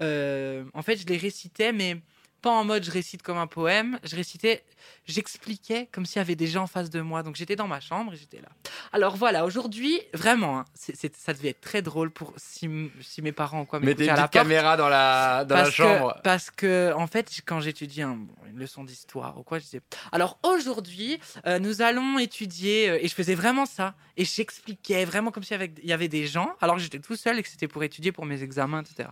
[0.01, 2.01] euh, en fait, je les récitais, mais
[2.45, 3.99] pas en mode je récite comme un poème.
[4.05, 4.65] Je récitais,
[5.07, 7.23] j'expliquais comme s'il y avait des gens en face de moi.
[7.23, 8.51] Donc j'étais dans ma chambre et j'étais là.
[8.97, 12.71] Alors voilà, aujourd'hui, vraiment, hein, ça devait être très drôle pour si,
[13.01, 14.33] si mes parents quoi Mettez une à la porte.
[14.35, 16.15] caméra dans la, dans la chambre.
[16.15, 19.81] Que, parce que, en fait, quand j'étudiais un- une leçon d'histoire ou quoi, je disais
[20.13, 22.89] Alors aujourd'hui, euh, nous allons étudier.
[22.89, 23.95] euh, et je faisais vraiment ça.
[24.17, 27.01] Et j'expliquais vraiment comme s'il y avait, il y avait des gens, alors que j'étais
[27.01, 29.09] tout seul et que c'était pour étudier pour mes examens, etc.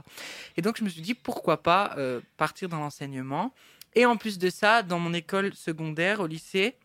[0.56, 3.52] Et donc, je me suis dit Pourquoi pas euh, partir dans l'enseignement
[3.96, 6.76] Et en plus de ça, dans mon école secondaire, au lycée,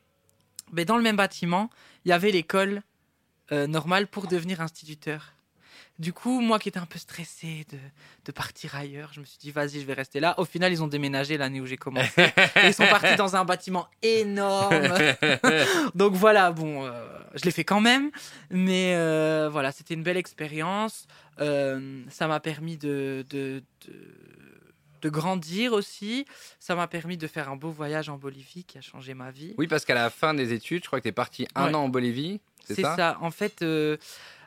[0.74, 1.70] ben, dans le même bâtiment,
[2.06, 2.82] il y avait l'école
[3.52, 5.34] euh, normale pour devenir instituteur.
[6.00, 7.78] Du coup, moi qui étais un peu stressé de,
[8.26, 10.36] de partir ailleurs, je me suis dit, vas-y, je vais rester là.
[10.40, 12.22] Au final, ils ont déménagé l'année où j'ai commencé.
[12.56, 14.88] et ils sont partis dans un bâtiment énorme.
[15.96, 16.92] Donc voilà, bon, euh,
[17.34, 18.12] je l'ai fait quand même.
[18.52, 21.08] Mais euh, voilà, c'était une belle expérience.
[21.40, 23.64] Euh, ça m'a permis de, de,
[25.02, 26.26] de, grandir aussi.
[26.60, 29.56] Ça m'a permis de faire un beau voyage en Bolivie qui a changé ma vie.
[29.58, 31.74] Oui, parce qu'à la fin des études, je crois que t'es parti un Ouais.
[31.76, 32.40] an en Bolivie,
[32.76, 33.18] c'est ça, ça.
[33.22, 33.98] En fait, euh,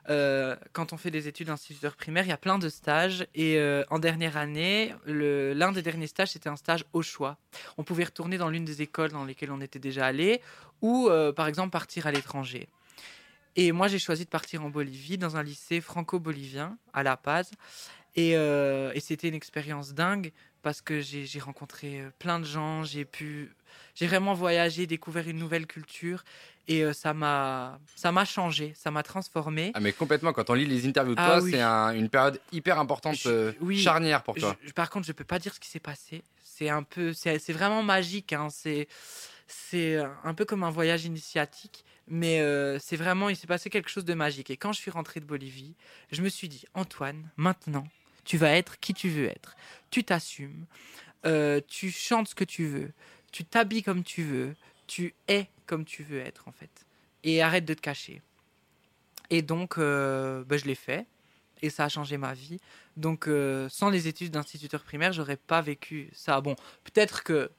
[0.09, 3.27] euh, quand on fait des études d'instituteur primaire, il y a plein de stages.
[3.35, 7.39] Et euh, en dernière année, l'un des derniers stages, c'était un stage au choix.
[7.79, 10.41] On pouvait retourner dans l'une des écoles dans lesquelles on était déjà allé,
[10.83, 12.69] ou par exemple partir à l'étranger.
[13.57, 17.51] Et moi, j'ai choisi de partir en Bolivie, dans un lycée franco-bolivien, à La Paz.
[18.17, 23.55] Et, et c'était une expérience dingue parce que j'ai rencontré plein de gens, j'ai pu,
[23.95, 26.25] j'ai vraiment voyagé, découvert une nouvelle culture
[26.71, 29.73] et euh, ça m'a, ça m'a changé, ça m'a transformé.
[29.75, 31.51] Ah mais complètement, quand on lit les interviews de Ah toi, oui.
[31.51, 33.79] c'est un- une période hyper importante, Je- euh, oui.
[33.79, 34.57] charnière pour toi.
[34.65, 36.23] Je- par contre, je peux pas dire ce qui s'est passé.
[36.43, 38.33] C'est un peu, c'est c'est vraiment magique.
[38.33, 38.49] hein.
[38.51, 38.87] C'est,
[39.49, 43.91] c'est un peu comme un voyage initiatique, mais euh, c'est vraiment, il s'est passé quelque
[43.91, 44.51] chose de magique.
[44.51, 45.75] Et quand je suis rentré de Bolivie,
[46.13, 47.87] je me suis dit, Antoine, maintenant,
[48.25, 49.57] tu vas être qui tu veux être.
[49.91, 50.67] Tu t'assumes,
[51.27, 52.93] euh, tu chantes ce que tu veux,
[53.33, 54.55] tu t'habilles comme tu veux,
[54.87, 56.85] tu es comme tu veux être en fait.
[57.23, 58.23] Et arrête de te cacher.
[59.31, 61.07] Et donc, euh, ben, je l'ai fait.
[61.63, 62.59] Et ça a changé ma vie.
[62.97, 66.41] Donc, euh, sans les études d'instituteur primaire, j'aurais pas vécu ça.
[66.41, 67.51] Bon, peut-être que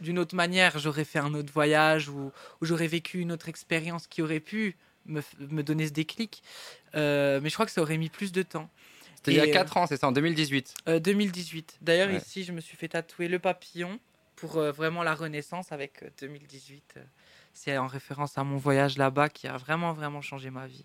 [0.00, 4.06] d'une autre manière, j'aurais fait un autre voyage ou, ou j'aurais vécu une autre expérience
[4.06, 6.42] qui aurait pu me, me donner ce déclic.
[6.94, 8.70] Euh, mais je crois que ça aurait mis plus de temps.
[9.16, 10.72] C'était il y a Et, 4 ans, c'est ça, en 2018.
[10.88, 11.78] Euh, 2018.
[11.82, 12.16] D'ailleurs, Ouais.
[12.16, 13.98] ici, je me suis fait tatouer le papillon
[14.36, 16.94] pour euh, vraiment la renaissance avec euh, 2018.
[17.58, 20.84] C'est en référence à mon voyage là-bas qui a vraiment, vraiment changé ma vie.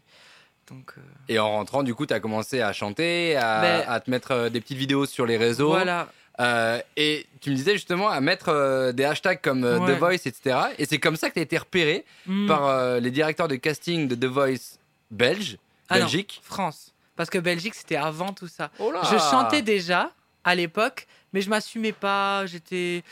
[0.70, 4.00] Donc, euh, Et en rentrant, du coup, tu as commencé à chanter, à, Ben- à
[4.00, 5.70] te mettre euh, des petites vidéos sur les réseaux.
[5.72, 6.08] voilà.
[6.40, 9.94] Euh, et tu me disais justement à mettre euh, des hashtags comme euh, Ouais.
[9.96, 10.60] The Voice, etc.
[10.78, 12.48] Et c'est comme ça que tu as été repéré Hmm.
[12.48, 14.78] par les directeurs de casting de The Voice
[15.12, 15.58] belge,
[15.90, 16.40] Ah non, Belgique.
[16.42, 16.94] France.
[17.18, 18.72] Parce que Belgique, c'était avant tout ça.
[18.80, 20.10] Oh Je chantais déjà,
[20.46, 22.46] à l'époque, mais je m'assumais pas.
[22.46, 23.04] J'étais,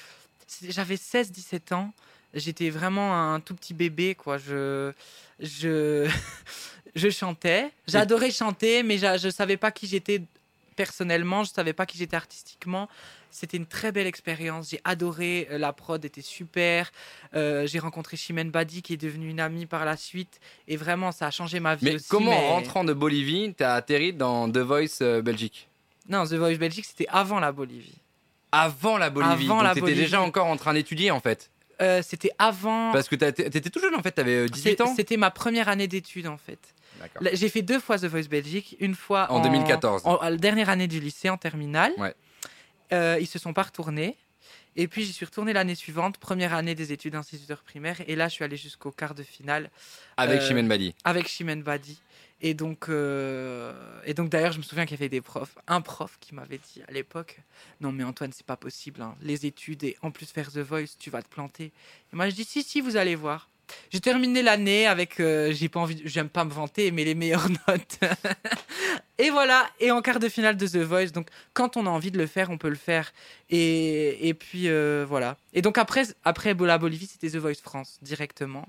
[0.64, 1.92] j'avais 16-17 ans.
[2.34, 4.38] J'étais vraiment un tout petit bébé, quoi.
[4.38, 4.92] Je,
[5.40, 6.10] je,
[6.96, 7.72] je chantais.
[7.88, 10.22] J'adorais chanter, mais je savais pas qui j'étais
[10.76, 11.44] personnellement.
[11.44, 12.88] Je savais pas qui j'étais artistiquement.
[13.32, 14.70] C'était une très belle expérience.
[14.72, 15.48] J'ai adoré.
[15.52, 16.92] euh, La prod était super.
[17.36, 20.40] Euh, j'ai rencontré Chimène Badi, qui est devenue une amie par la suite.
[20.68, 22.08] Et vraiment, ça a changé ma vie Mais aussi.
[22.10, 25.68] comment, mais- en rentrant de Bolivie, t'as atterri dans The Voice euh, Belgique?
[26.08, 27.98] Non, The Voice Belgique, c'était avant la Bolivie.
[28.52, 29.32] Avant la Bolivie.
[29.46, 30.02] Avant Donc la Bolivie.
[30.02, 31.52] déjà encore en train d'étudier en fait?
[31.82, 32.92] Euh, c'était avant.
[32.92, 34.94] Parce que t'étais tout jeune en fait, t'avais euh, 18 C'est- ans.
[34.96, 36.60] C'était ma première année d'études en fait.
[37.34, 40.02] J'ai fait deux fois The Voice Belgique, une fois En 2014.
[40.06, 41.94] en- la dernière année du lycée en terminale.
[41.98, 42.14] Ouais.
[42.92, 44.18] Euh, ils se sont pas retournés.
[44.76, 47.98] Et puis j'y suis retourné l'année suivante, première année des études instituteur primaire.
[48.08, 49.70] Et là, je suis allé jusqu'au quart de finale
[50.18, 50.94] Avec euh, Chimène Badi.
[51.04, 52.00] avec Chimène Badi.
[52.42, 53.74] Et donc, euh,
[54.06, 56.60] et donc d'ailleurs, je me souviens qu'il y avait des profs, un prof qui m'avait
[56.74, 57.40] dit à l'époque,
[57.82, 59.16] non mais Antoine, c'est pas possible, hein.
[59.22, 61.66] les études et en plus faire The Voice, tu vas te planter.
[61.66, 63.50] Et moi, je dis si si, vous allez voir.
[63.92, 67.50] J'ai terminé l'année avec, euh, j'ai pas envie, j'aime pas me vanter, mais les meilleures
[67.68, 68.00] notes.
[69.18, 71.12] et voilà, et en quart de finale de The Voice.
[71.12, 73.12] Donc, quand on a envie de le faire, on peut le faire.
[73.50, 75.38] Et, et puis euh, voilà.
[75.54, 78.68] Et donc après, après la Bolivie, c'était The Voice France directement.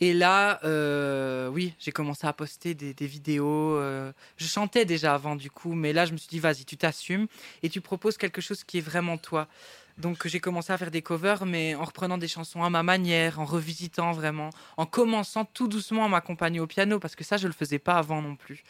[0.00, 3.76] Et là, euh, oui, j'ai commencé à poster des, vidéos.
[3.76, 6.76] euh, je chantais déjà avant, du coup, mais là, je me suis dit, vas-y, tu
[6.76, 7.26] t'assumes
[7.62, 9.48] et tu proposes quelque chose qui est vraiment toi.
[9.96, 13.40] Donc, j'ai commencé à faire des covers, mais en reprenant des chansons à ma manière,
[13.40, 17.46] en revisitant vraiment, en commençant tout doucement à m'accompagner au piano, parce que ça, je
[17.46, 18.62] le faisais pas avant non plus.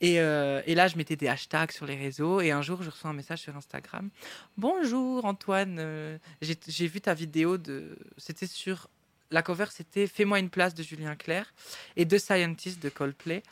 [0.00, 3.10] Et, euh, là, je mettais des hashtags sur les réseaux, et un jour, je reçois
[3.10, 4.08] un message sur Instagram.
[4.56, 7.98] Bonjour Antoine, j'ai vu ta vidéo de.
[8.16, 8.88] C'était sur
[9.32, 11.52] la cover, c'était Fais-moi une place de Julien Clerc
[11.96, 13.42] et The Scientist de Coldplay.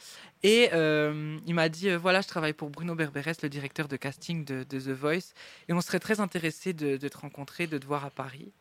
[0.43, 3.97] Et euh, il m'a dit euh, voilà, je travaille pour Bruno Berberes, le directeur de
[3.97, 5.35] casting de, de The Voice,
[5.69, 8.53] et on serait très intéressé de, de te rencontrer, de te voir à Paris.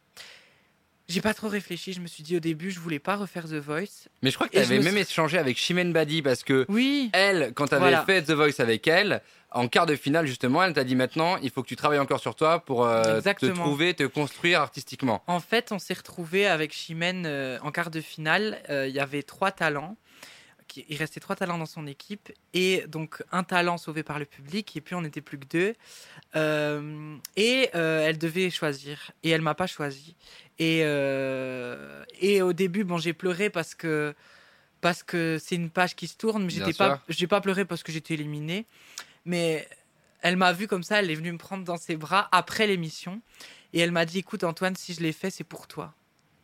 [1.08, 1.92] J'ai pas trop réfléchi.
[1.94, 4.08] Je me suis dit au début, je voulais pas refaire The Voice.
[4.22, 7.10] Mais je crois que t'avais me même suis- échangé avec Chimène Badi parce que Oui,
[7.14, 8.06] elle, quand t'avais Voilà.
[8.06, 11.50] fait The Voice avec elle, en quart de finale justement, elle t'a dit maintenant, il
[11.50, 15.24] faut que tu travailles encore sur toi pour euh, te trouver, te construire artistiquement.
[15.28, 18.62] En fait, on s'est retrouvé avec Chimène euh, en quart de finale.
[18.70, 19.98] Euh, Il y avait trois talents.
[20.68, 22.32] Qui- Il restait trois talents dans son équipe.
[22.54, 24.76] Et donc, un talent sauvé par le public.
[24.78, 25.74] Et puis, on n'était plus que deux.
[26.36, 29.10] Euh, et elle devait choisir.
[29.24, 30.16] Et elle m'a pas choisi.
[30.60, 30.82] Et,
[32.20, 34.14] et au début, bon, j'ai pleuré parce que
[34.82, 36.44] parce que c'est une page qui se tourne.
[36.44, 36.78] Mais sûr.
[36.78, 38.66] pas, j'ai pas pleuré parce que j'étais éliminée.
[39.30, 39.68] Mais
[40.22, 41.00] elle m'a vu comme ça.
[41.00, 43.22] Elle est venue me prendre dans ses bras après l'émission.
[43.74, 45.94] Et elle m'a dit, écoute Antoine, si je l'ai fait, c'est pour toi,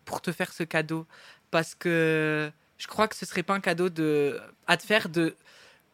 [0.06, 1.08] pour te faire ce cadeau,
[1.50, 5.36] parce que je crois que ce serait pas un cadeau de à te faire de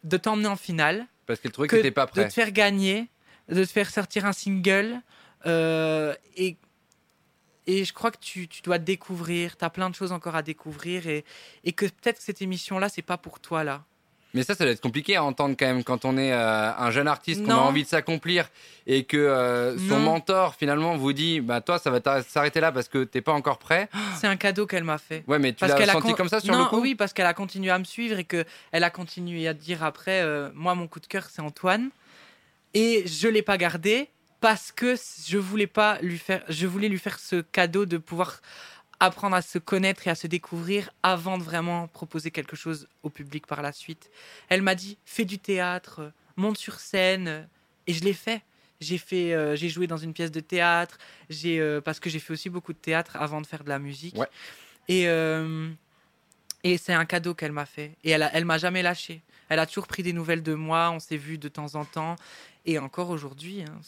[0.03, 2.27] de t'emmener en finale, Parce qu'elle trouvait que que t'étais pas de prêt.
[2.27, 3.07] te faire gagner,
[3.47, 4.99] de te faire sortir un single,
[5.45, 6.57] euh, et
[7.67, 10.35] et je crois que tu, tu dois te découvrir, tu as plein de choses encore
[10.35, 11.23] à découvrir, et,
[11.63, 13.85] et que peut-être que cette émission-là, c'est pas pour toi là.
[14.33, 16.89] Mais ça, ça doit être compliqué à entendre quand même quand on est euh, un
[16.91, 18.49] jeune artiste, qu'on a envie de s'accomplir
[18.87, 22.87] et que euh, son mentor finalement vous dit bah toi ça va s'arrêter là parce
[22.87, 23.89] que t'es pas encore prêt.
[24.19, 25.23] C'est un cadeau qu'elle m'a fait.
[25.27, 27.13] Ouais, mais tu l'as qu'elle senti con- comme ça sur non, le coup Oui, parce
[27.13, 30.49] qu'elle a continué à me suivre et que elle a continué à dire après, euh,
[30.53, 31.89] moi mon coup de cœur c'est Antoine
[32.73, 34.95] et je l'ai pas gardé parce que
[35.27, 38.41] je voulais pas lui faire, je voulais lui faire ce cadeau de pouvoir
[39.01, 43.09] apprendre à se connaître et à se découvrir avant de vraiment proposer quelque chose au
[43.09, 44.09] public par la suite.
[44.47, 47.47] Elle m'a dit fais du théâtre, monte sur scène
[47.87, 48.41] et je l'ai fait.
[48.79, 50.97] J'ai fait, euh, j'ai joué dans une pièce de théâtre.
[51.29, 53.79] J'ai euh, parce que j'ai fait aussi beaucoup de théâtre avant de faire de la
[53.79, 54.15] musique.
[54.17, 54.27] Ouais.
[54.87, 55.69] Et euh,
[56.63, 57.95] et c'est un cadeau qu'elle m'a fait.
[58.03, 59.21] Et elle, a- elle m'a jamais lâché.
[59.49, 60.91] Elle a toujours pris des nouvelles de moi.
[60.93, 62.15] On s'est vu de temps en temps.
[62.67, 63.79] Et encore aujourd'hui, hein,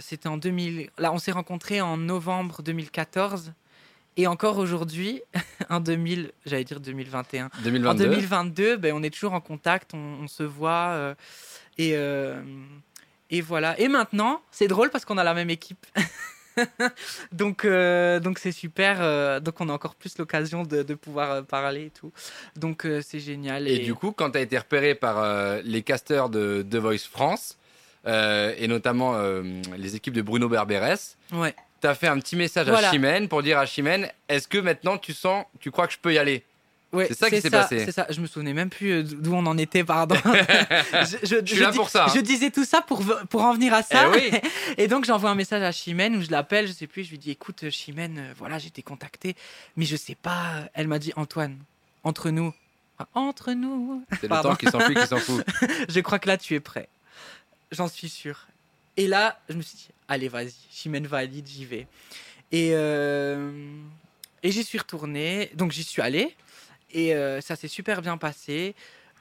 [0.00, 0.88] c'était en 2000.
[0.98, 3.52] Là, on s'est rencontrés en novembre 2014.
[4.16, 5.22] Et encore aujourd'hui,
[5.70, 7.46] en 2000, j'allais dire 2021.
[7.46, 8.04] En 2022.
[8.04, 10.90] 2022, ben, on est toujours en contact, on, on se voit.
[10.92, 11.14] euh,
[11.78, 12.40] et, euh,
[13.30, 13.78] et voilà.
[13.80, 15.84] Et maintenant, c'est drôle parce qu'on a la même équipe.
[17.32, 18.98] donc, euh, donc c'est super.
[19.00, 22.12] euh, donc, on a encore plus l'occasion de, de pouvoir parler et tout.
[22.56, 23.66] Donc, euh, c'est génial.
[23.66, 27.58] Et du coup, quand tu as été repéré par les casteurs de The Voice France,
[28.06, 29.18] et notamment
[29.76, 30.98] les équipes de Bruno Berberes,
[31.32, 31.54] ouais.
[31.84, 32.88] Tu as fait un petit message Voilà.
[32.88, 35.98] à Chimène pour dire à Chimène, est-ce que maintenant tu sens, tu crois que je
[35.98, 36.42] peux y aller
[36.92, 37.84] Ouais, C'est ça qui s'est passé.
[37.84, 38.06] C'est ça.
[38.08, 40.14] Je me souvenais même plus euh, d'où on en était, pardon.
[40.24, 42.12] je, je- Je suis je là dis- pour ça, hein.
[42.14, 44.04] Je disais tout ça pour, pour en venir à ça.
[44.06, 44.38] Eh oui.
[44.78, 47.18] Et donc j'envoie un message à Chimène où je l'appelle, je sais plus, je lui
[47.18, 49.34] dis écoute Chimène, euh, voilà j'ai été contactée,
[49.76, 50.68] mais je sais pas.
[50.72, 51.58] Elle m'a dit Antoine,
[52.04, 52.54] entre nous,
[53.14, 54.04] entre nous.
[54.20, 55.44] C'est le temps qui s'enfuit, qui s'en fout.
[55.88, 56.88] Je crois que là tu es prêt.
[57.72, 58.46] J'en suis sûre.
[58.96, 61.86] Et là, je me suis dit, allez, vas-y, Chimène valide, j'y vais.
[62.52, 63.50] Et, euh,
[64.42, 66.36] et j'y suis retourné, donc j'y suis allé.
[66.92, 68.74] Et euh, ça s'est super bien passé.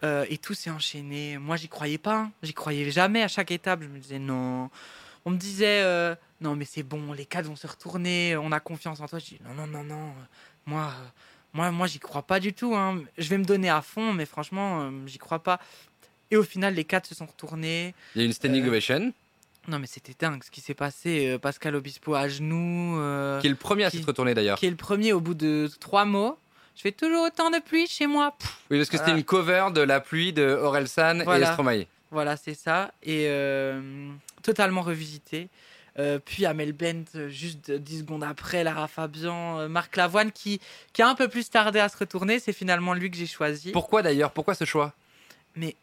[0.04, 1.38] euh, et tout s'est enchaîné.
[1.38, 2.16] Moi, j'y croyais pas.
[2.18, 2.32] hein.
[2.44, 3.82] J'y croyais jamais à chaque étape.
[3.82, 4.70] Je me disais, non.
[5.26, 5.82] On me disait,
[6.42, 8.36] non, mais c'est bon, les cadres vont se retourner.
[8.38, 9.18] On a confiance en toi.
[9.20, 10.14] Je dis, non, non, non, non.
[10.66, 10.94] Moi,
[11.54, 12.76] moi, moi j'y crois pas du tout.
[12.76, 13.02] hein.
[13.18, 15.60] Je vais me donner à fond, mais franchement, j'y crois pas.
[16.30, 17.96] Et au final, les cadres se sont retournés.
[18.16, 19.14] Il y a une standing ovation.
[19.68, 21.28] Non, mais c'était dingue ce qui s'est passé.
[21.30, 22.98] Euh, Pascal Obispo à genoux.
[23.00, 24.58] euh, Qui est le premier à s'être retourné d'ailleurs.
[24.58, 26.38] qui est le premier au bout de trois mots.
[26.76, 28.34] Je fais toujours autant de pluie chez moi.
[28.38, 31.52] Pff, Oui, parce que c'était une cover de La pluie de Orelsan et Voilà.
[31.54, 31.86] Stromae.
[32.12, 32.92] Voilà, c'est ça.
[33.04, 34.10] Et euh,
[34.42, 35.50] totalement revisité.
[36.26, 40.60] Puis Amel Bent, juste 10 secondes après, Lara Fabian, Marc Lavoine, qui,
[40.92, 42.40] qui a un peu plus tardé à se retourner.
[42.40, 43.72] C'est finalement lui que j'ai choisi.
[43.72, 44.32] Pourquoi d'ailleurs?
[44.32, 44.94] Pourquoi ce choix?
[45.56, 45.76] Mais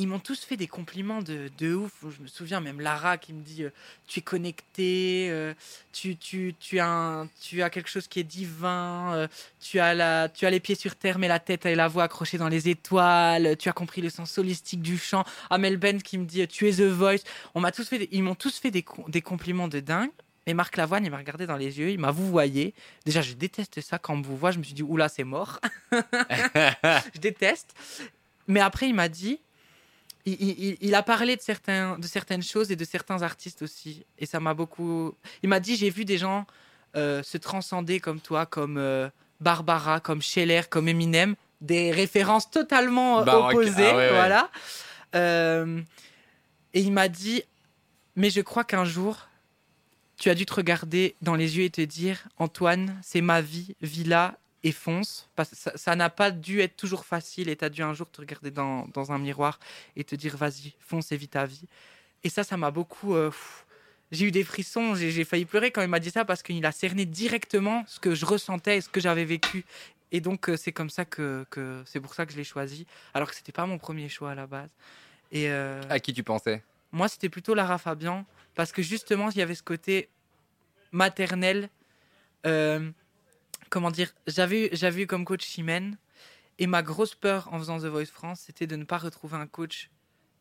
[0.00, 1.92] ils m'ont tous fait des compliments de, de ouf.
[2.16, 3.70] Je me souviens même Lara qui me dit euh,
[4.08, 5.52] Tu es connecté, euh,
[5.92, 9.28] tu, tu, tu, as un- tu as quelque chose qui est divin, euh,
[9.60, 12.04] tu, as la, tu as les pieds sur terre, mais la tête et la voix
[12.04, 15.24] accrochées dans les étoiles, tu as compris le sens holistique du chant.
[15.50, 17.22] Amel Bent qui me dit Tu es The Voice.
[17.54, 20.10] On m'a tous fait ils m'ont tous fait des, des compliments de dingue.
[20.46, 22.72] Et Marc Lavoine, il m'a regardé dans les yeux, il m'a vouvoyé.
[23.04, 24.50] Déjà, je déteste ça quand on me vous voit.
[24.50, 25.60] Je me suis dit, oula, c'est mort.
[25.92, 27.74] je déteste.
[28.48, 29.38] Mais après, il m'a dit,
[30.40, 34.04] il, il- il a parlé de, certains, de certaines choses et de certains artistes aussi.
[34.18, 35.14] Et ça m'a beaucoup.
[35.42, 36.46] Il m'a dit j'ai vu des gens
[36.96, 39.08] euh, se transcender comme toi, comme euh,
[39.40, 41.34] Barbara, comme Scheller, comme Eminem.
[41.60, 43.52] Des références totalement euh, Baroque.
[43.54, 43.72] opposées.
[43.86, 44.10] Ah ouais, ouais.
[44.10, 44.50] Voilà.
[45.14, 45.80] Euh,
[46.74, 47.42] et il m'a dit
[48.16, 49.28] mais je crois qu'un jour,
[50.18, 53.74] tu as dû te regarder dans les yeux et te dire Antoine, c'est ma vie,
[53.80, 55.28] vis-la et fonce.
[55.36, 58.10] Parce que ça- n'a pas dû être toujours facile et tu as dû un jour
[58.10, 59.58] te regarder dans, dans un miroir
[59.96, 61.66] et te dire vas-y, fonce et vis ta vie.
[62.24, 63.14] Et ça, ça m'a beaucoup.
[63.14, 63.30] euh,
[64.12, 66.72] j'ai eu des frissons, j'ai failli pleurer quand il m'a dit ça parce qu'il a
[66.72, 69.64] cerné directement ce que je ressentais et ce que j'avais vécu.
[70.12, 72.84] Et donc, euh, c'est comme ça que, que c'est pour ça que je l'ai choisi,
[73.14, 74.70] alors que c'était pas mon premier choix à la base.
[75.30, 76.62] Et euh, À qui tu pensais?
[76.92, 80.08] moi, c'était plutôt Lara Fabian, parce que justement, il y avait ce côté
[80.92, 81.68] maternel.
[82.46, 82.90] euh,
[83.70, 84.70] comment dire J'avais
[85.02, 85.96] eu comme coach Chimène,
[86.58, 89.46] et ma grosse peur en faisant The Voice France, c'était de ne pas retrouver un
[89.46, 89.90] coach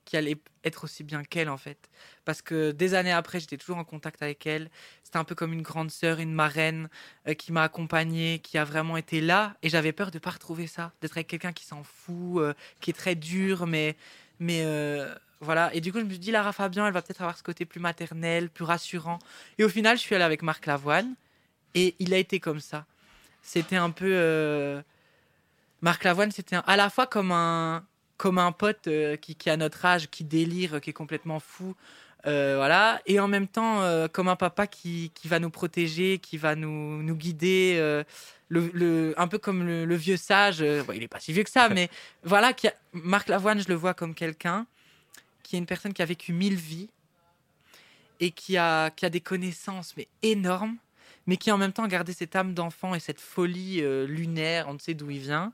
[0.09, 1.77] qui allait être aussi bien qu'elle, en fait.
[2.25, 4.71] Parce que des années après, j'étais toujours en contact avec elle.
[5.03, 6.89] C'était un peu comme une grande sœur, une marraine
[7.27, 9.55] euh, qui m'a accompagnée, qui a vraiment été là.
[9.61, 12.53] Et j'avais peur de ne pas retrouver ça, d'être avec quelqu'un qui s'en fout, euh,
[12.81, 13.95] qui est très dur, mais,
[14.39, 15.71] mais euh, voilà.
[15.75, 17.65] Et du coup, je me suis dit, Lara Fabian, elle va peut-être avoir ce côté
[17.65, 19.19] plus maternel, plus rassurant.
[19.59, 21.13] Et au final, je suis allée avec Marc Lavoine,
[21.75, 22.87] et il a été comme ça.
[23.41, 24.05] C'était un peu.
[24.09, 24.81] euh,
[25.81, 27.85] Marc Lavoine, c'était à la fois comme un,
[28.17, 31.75] comme un pote euh, qui, qui a notre âge, qui délire, qui est complètement fou.
[32.25, 36.37] euh, voilà, et en même temps, comme un papa qui, qui va nous protéger, qui
[36.37, 37.77] va nous, nous guider,
[38.49, 40.59] le, le- un peu comme le, le vieux sage.
[40.59, 41.89] bon, il est pas si vieux que ça, mais
[42.23, 44.65] voilà, qui a- Marc Lavoine, je le vois comme quelqu'un
[45.43, 46.89] qui est une personne qui a vécu mille vies
[48.19, 50.75] et qui a, qui a des connaissances mais énormes,
[51.27, 54.73] mais qui en même temps gardé cette âme d'enfant et cette folie euh, lunaire, on
[54.73, 55.51] ne sait d'où il vient.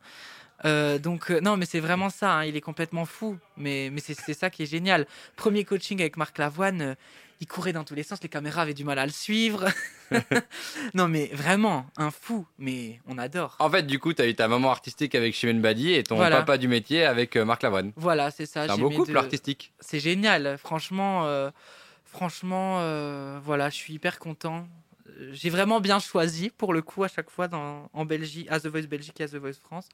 [0.64, 4.00] Euh, donc euh, non, mais c'est vraiment ça, hein, il est complètement fou, mais, mais
[4.00, 5.06] c'est ça qui est génial.
[5.36, 6.96] Premier coaching avec Marc Lavoine, euh,
[7.42, 9.66] il courait dans tous les sens, les caméras avaient du mal à le suivre.
[10.94, 13.58] non mais vraiment, un fou, mais on adore.
[13.60, 16.16] En fait, du coup, tu as eu ta maman artistique avec Chimène Badi et ton
[16.16, 16.38] Voilà.
[16.38, 17.92] papa du métier avec Marc Lavoine.
[17.98, 18.66] Voilà, c'est ça.
[18.66, 19.74] C'est un beau couple deux- artistique.
[19.82, 20.58] c'est génial.
[20.58, 21.28] Franchement,
[22.06, 22.80] franchement,
[23.44, 24.68] voilà, je suis hyper content.
[25.32, 28.68] J'ai vraiment bien choisi pour le coup à chaque fois dans, en Belgique, à The
[28.68, 29.88] Voice Belgique et à The Voice France.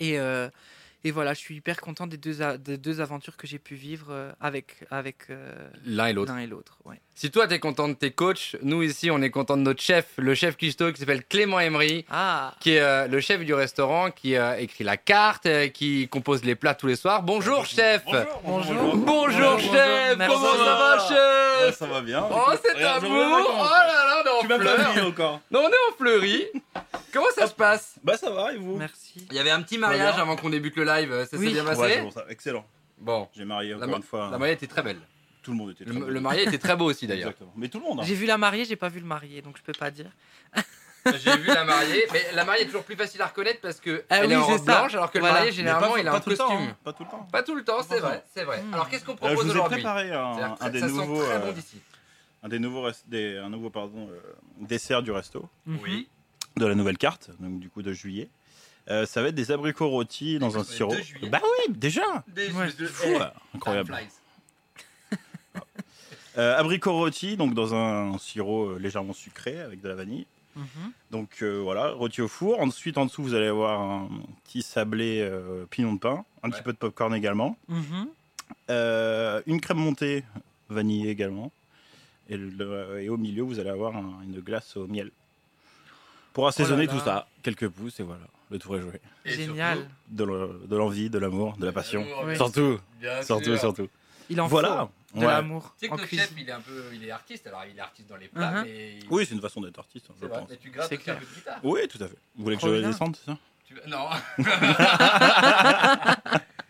[0.00, 0.48] Et, euh,
[1.04, 4.06] et voilà, je suis hyper content des deux, des deux aventures que j'ai pu vivre
[4.10, 6.78] euh, avec, avec euh, L'un et l'autre.
[6.86, 7.00] ouais.
[7.14, 9.80] Si toi, tu es content de tes coachs, nous ici, on est content de notre
[9.80, 12.04] chef, le chef cuistot qui s'appelle Clément Emery.
[12.10, 16.42] Ah, qui est euh, le chef du restaurant, qui euh, écrit la carte, qui compose
[16.42, 17.22] les plats tous les soirs.
[17.22, 18.02] Bonjour, chef
[18.44, 18.96] Bonjour.
[18.96, 20.34] Bonjour, chef Merci.
[20.34, 21.76] Comment ça va, Ouais, chef?
[21.78, 22.26] Ça va bien.
[22.32, 24.13] Oh, cet amour Oh là là,
[24.52, 25.40] en pas fleurs dit encore.
[25.50, 26.46] Non, on est en fleurie
[27.12, 29.26] Comment ça se passe Bah ça va et vous merci.
[29.30, 31.52] Il y avait un petit mariage avant qu'on débute le live, ça s'est Oui.
[31.52, 32.24] bien passé Ouais, c'est bon, ça.
[32.28, 32.66] Excellent.
[32.98, 34.28] Bon, J'ai marié La encore ma- une fois.
[34.30, 34.98] la mariée était très belle.
[35.42, 37.28] Tout le monde était très Le, le marié était très beau aussi d'ailleurs.
[37.28, 37.52] Exactement.
[37.56, 38.00] Mais tout le monde.
[38.00, 38.04] hein.
[38.06, 40.10] J'ai vu la mariée, j'ai pas vu le marié, donc je peux pas dire.
[41.22, 44.04] J'ai vu la mariée, mais la mariée est toujours plus facile à reconnaître parce que
[44.08, 44.78] Ah elle oui, est en c'est robe ça.
[44.78, 45.34] blanche alors que Voilà.
[45.34, 46.66] le marié Mais généralement pas, il a pas un tout le temps, costume.
[46.70, 46.76] hein.
[46.82, 47.28] Pas tout le temps.
[47.30, 48.62] Pas tout le temps, c'est vrai, c'est vrai.
[48.62, 48.72] Mm.
[48.74, 50.80] Alors qu'est-ce qu'on Euh, je propose vous ai aujourd'hui préparé C'est-à-dire un, que un des
[50.80, 51.76] ça sent nouveaux, très euh, bon d'ici.
[52.44, 54.20] Un des nouveaux, des, un nouveau pardon, euh,
[54.60, 55.78] dessert du resto Mhm.
[55.82, 56.08] Oui.
[56.56, 58.28] de la nouvelle carte, donc du coup de juillet.
[58.90, 60.94] Euh, ça va être des abricots rôtis dans un sirop.
[60.94, 61.28] de juillet.
[61.30, 62.22] Bah oui, déjà.
[62.28, 62.70] Des Ouais.
[62.78, 63.88] de- Fou, eh, ouais, incroyable.
[63.90, 65.18] Time flies.
[66.36, 70.26] Euh, abricot rôti, donc dans un sirop euh, légèrement sucré avec de la vanille.
[70.56, 70.64] Mhm.
[71.12, 72.60] Donc euh, voilà, rôti au four.
[72.60, 74.08] Ensuite, en dessous, vous allez avoir un
[74.44, 76.64] petit sablé euh, pignon de pain, un petit Ouais.
[76.64, 78.08] peu de popcorn également, Mhm.
[78.68, 80.24] Euh, une crème montée
[80.68, 81.52] vanillée également.
[82.28, 85.10] Et, le- et au milieu, vous allez avoir un- une glace au miel.
[86.32, 89.00] Pour assaisonner là tout ça, quelques pouces et voilà, le tour est joué.
[89.24, 89.76] Et Génial.
[89.78, 92.04] surtout, De le- de l'envie, de l'amour, de la passion.
[92.24, 92.34] Oui.
[92.36, 93.60] Surtout, bien surtout, sûr.
[93.60, 93.88] surtout.
[94.30, 94.88] Il en Voilà.
[95.12, 95.30] faut de Ouais.
[95.30, 97.46] l'amour Tu sais que notre chef, il est un peu, il est artiste.
[97.46, 98.62] Alors, il est artiste dans les plats, Mhm.
[98.64, 100.40] mais il- Oui, c'est une façon d'être artiste, je c'est vrai.
[100.40, 100.50] pense.
[100.50, 101.18] Et tu grattes un clair.
[101.18, 101.60] peu de guitare.
[101.62, 102.16] Oui, tout à fait.
[102.36, 103.38] Vous voulez que je descende, c'est ça?
[103.66, 104.08] Tu- Non.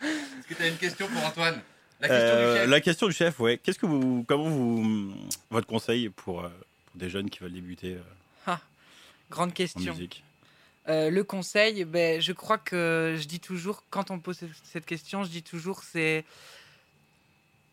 [0.04, 1.60] Est-ce que tu as une question pour Antoine?
[2.08, 2.70] La question Euh, du chef.
[2.70, 3.58] La question du chef, ouais.
[3.58, 5.14] Qu'est-ce que vous, comment vous,
[5.50, 6.48] votre conseil pour, euh,
[6.86, 8.54] pour des jeunes qui veulent débuter euh,
[9.30, 9.92] Grande en question.
[9.92, 10.22] musique
[10.86, 15.24] le conseil, ben, je crois que je dis toujours, quand on me pose cette question,
[15.24, 16.26] je dis toujours, c'est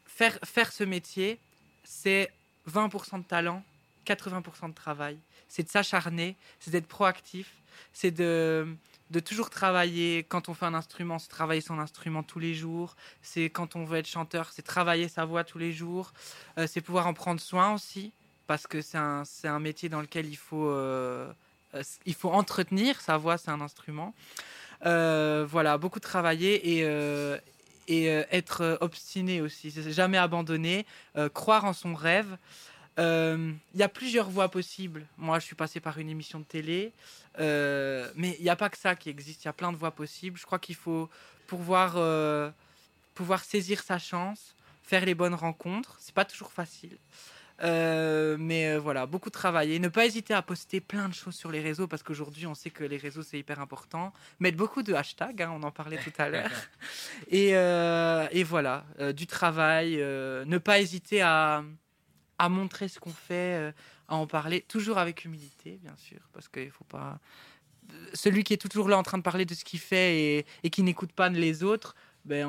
[0.07, 1.37] faire, faire ce métier,
[1.83, 2.31] c'est
[2.69, 3.63] 20% de talent,
[4.07, 5.17] 80% de travail.
[5.49, 7.51] C'est de s'acharner, c'est d'être proactif,
[7.91, 8.65] c'est de,
[9.11, 10.25] de toujours travailler.
[10.27, 12.95] Quand on fait un instrument, c'est travailler son instrument tous les jours.
[13.21, 16.13] C'est quand on veut être chanteur, c'est travailler sa voix tous les jours.
[16.57, 18.13] Euh, c'est pouvoir en prendre soin aussi,
[18.47, 21.29] parce que c'est un, métier dans lequel il faut, euh,
[21.75, 24.13] euh, il faut entretenir sa voix, c'est un instrument.
[24.83, 27.37] Voilà, beaucoup travailler et,
[27.87, 29.71] et être obstiné aussi.
[29.91, 30.85] Jamais abandonner,
[31.33, 32.37] croire en son rêve.
[32.97, 35.05] Il y a plusieurs voies possibles.
[35.17, 36.93] Moi, je suis passé par une émission de télé,
[37.39, 39.43] euh, mais il n'y a pas que ça qui existe.
[39.43, 40.37] Il y a plein de voies possibles.
[40.37, 41.09] Je crois qu'il faut
[41.47, 42.51] pouvoir, euh,
[43.13, 45.97] pouvoir saisir sa chance, faire les bonnes rencontres.
[45.99, 46.97] C'est pas toujours facile.
[47.63, 49.77] Euh, mais voilà, beaucoup travailler.
[49.77, 52.71] Ne pas hésiter à poster plein de choses sur les réseaux parce qu'aujourd'hui, on sait
[52.71, 54.13] que les réseaux, c'est hyper important.
[54.39, 56.49] Mettre beaucoup de hashtags, hein, on en parlait tout à l'heure.
[57.29, 58.83] Et, et voilà,
[59.15, 59.97] du travail.
[59.97, 61.63] ne pas hésiter à,
[62.39, 63.71] à montrer ce qu'on fait,
[64.11, 67.19] à en parler, toujours avec humilité, bien sûr, parce qu'il faut pas.
[68.13, 70.83] Celui qui est toujours là en train de parler de ce qu'il fait et, qui
[70.83, 71.95] n'écoute pas les autres,
[72.25, 72.45] ben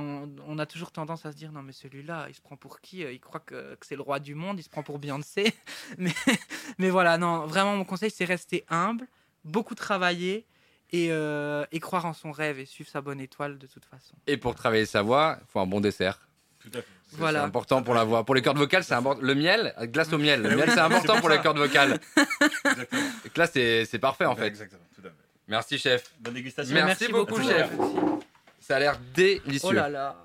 [0.46, 2.98] on, a toujours tendance à se dire non mais celui-là, il se prend pour qui?
[3.01, 5.55] Il croit que, c'est le roi du monde, il se prend pour Beyoncé.
[5.98, 6.12] mais,
[6.79, 9.09] mais voilà, non, vraiment mon conseil c'est rester humble,
[9.44, 10.46] beaucoup travailler
[10.90, 14.14] et, euh, et croire en son rêve et suivre sa bonne étoile de toute façon.
[14.27, 16.20] Et pour travailler sa voix, faut un bon dessert.
[16.62, 16.87] Tout à fait.
[17.11, 17.40] C'est- Voilà.
[17.40, 18.25] C'est important pour la voix.
[18.25, 19.20] Pour les cordes vocales, c'est important.
[19.22, 20.42] Le miel, glace au miel.
[20.42, 21.98] Le miel, c'est important pour les cordes vocales.
[22.16, 23.03] Exactement.
[23.25, 24.46] Donc là, c'est c'est parfait en fait.
[24.46, 25.16] Exactement, tout à fait.
[25.48, 26.11] Merci chef.
[26.20, 26.75] Bonne dégustation.
[26.75, 27.70] Merci beaucoup, chef.
[28.61, 29.68] Ça a l'air délicieux.
[29.70, 30.16] Oh là là,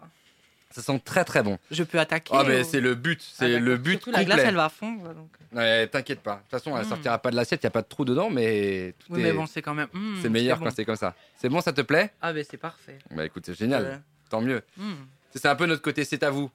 [0.69, 1.57] Ça sent très très bon.
[1.71, 2.31] je peux attaquer.
[2.35, 3.65] Ah mais ou- c'est le but, Ah, c'est d'accord.
[3.67, 4.49] le but Surtout, la glace complet.
[4.49, 5.29] elle va fondre donc.
[5.53, 6.35] Ouais, t'inquiète pas.
[6.35, 6.89] De toute façon, elle Mm.
[6.89, 9.23] sortira pas de l'assiette, il y a pas de trou dedans, mais tout Oui est-
[9.23, 9.87] mais bon c'est quand même.
[9.91, 10.65] mm, c'est meilleur bon.
[10.65, 11.15] quand c'est comme ça.
[11.37, 12.11] C'est bon, ça te plaît?
[12.21, 12.99] Ah ben c'est parfait.
[13.11, 13.83] Bah écoute, c'est génial.
[13.83, 13.99] Ouais.
[14.29, 14.61] Tant mieux.
[14.77, 14.93] Mm.
[15.33, 16.49] C'est c'est un peu notre côté, c'est à vous.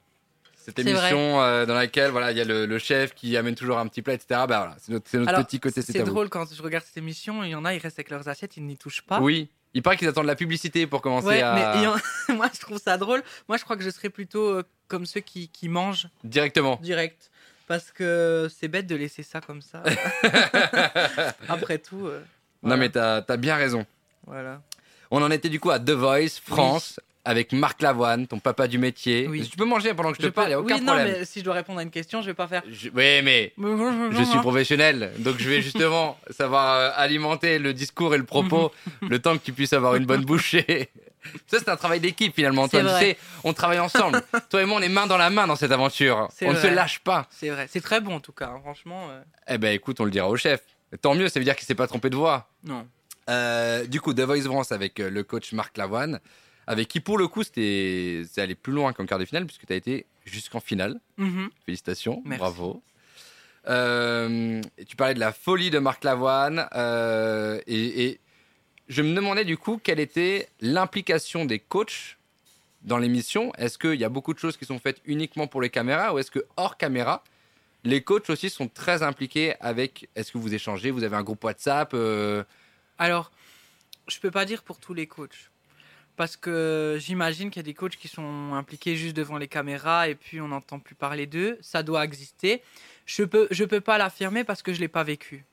[0.55, 3.53] Cette C'est émission euh, dans laquelle voilà, il y a le, le chef qui amène
[3.55, 4.27] toujours un petit plat, etc.
[4.29, 6.11] Bah voilà, c'est notre, c'est notre Alors, petit côté, c'est C'est à vous.
[6.11, 8.55] drôle quand je regarde cette émission, il y en a, ils restent avec leurs assiettes,
[8.55, 9.19] ils n'y touchent pas.
[9.19, 11.97] Oui, il paraît qu'ils attendent la publicité pour commencer Ouais, à mais en-
[12.35, 13.21] moi je trouve ça drôle.
[13.49, 16.79] Moi je crois que je serais plutôt euh, comme ceux qui, qui mangent directement.
[16.81, 17.29] direct.
[17.67, 19.83] Parce que c'est bête de laisser ça comme ça.
[21.49, 22.07] Après tout.
[22.07, 22.21] euh,
[22.61, 23.85] Non mais t'as as bien raison.
[24.25, 24.61] Voilà.
[25.11, 28.77] On en était du coup à The Voice France avec Marc Lavoine, ton papa du
[28.77, 29.27] métier.
[29.29, 29.47] Oui.
[29.49, 31.07] Tu peux manger pendant que je te parle, il a aucun oui, problème.
[31.07, 32.63] non, mais si je dois répondre à une question, je vais pas faire.
[32.69, 33.53] Je- Oui, mais
[34.11, 38.71] je suis professionnel, donc je vais justement savoir euh, alimenter le discours et le propos
[39.01, 40.89] le temps que tu puisses avoir une bonne bouchée.
[41.47, 42.63] Ça, c'est un travail d'équipe finalement.
[42.63, 42.85] Antoine.
[42.85, 44.21] tu sais, on travaille ensemble.
[44.49, 46.27] Toi et moi, on est main dans la main dans cette aventure.
[46.41, 47.27] On ne se lâche pas.
[47.29, 47.67] C'est vrai.
[47.69, 48.47] C'est très bon en tout cas.
[48.47, 50.59] hein, Franchement, euh, Eh ben, écoute, on le dira au chef.
[51.01, 52.49] Tant mieux, ça veut dire qu'il s'est pas trompé de voix.
[52.65, 52.85] non.
[53.29, 56.19] Euh, du coup, The Voice France avec le coach Marc Lavoine,
[56.67, 59.65] avec qui pour le coup, c'était c'est allé plus loin qu'en quart de finale puisque
[59.65, 60.99] tu as été jusqu'en finale.
[61.17, 61.49] Mhm.
[61.65, 62.39] Félicitations, Merci.
[62.39, 62.81] bravo.
[63.67, 66.67] Euh, et tu parlais de la folie de Marc Lavoine.
[66.75, 68.19] euh, et, et
[68.89, 72.17] je me demandais du coup quelle était l'implication des coachs
[72.81, 73.53] dans l'émission.
[73.55, 76.19] Est-ce qu'il y a beaucoup de choses qui sont faites uniquement pour les caméras ou
[76.19, 77.23] est-ce que hors caméra,
[77.85, 80.09] les coachs aussi sont très impliqués avec.
[80.15, 82.43] Est-ce que vous échangez Vous avez un groupe WhatsApp euh,
[82.97, 83.31] Alors,
[84.07, 85.49] je peux pas dire pour tous les coachs.
[86.15, 90.07] Parce que j'imagine qu'il y a des coachs qui sont impliqués juste devant les caméras
[90.09, 91.57] et puis on n'entend plus parler d'eux.
[91.61, 92.61] Ça doit exister.
[93.05, 95.43] Je peux, je peux pas l'affirmer parce que je l'ai pas vécu.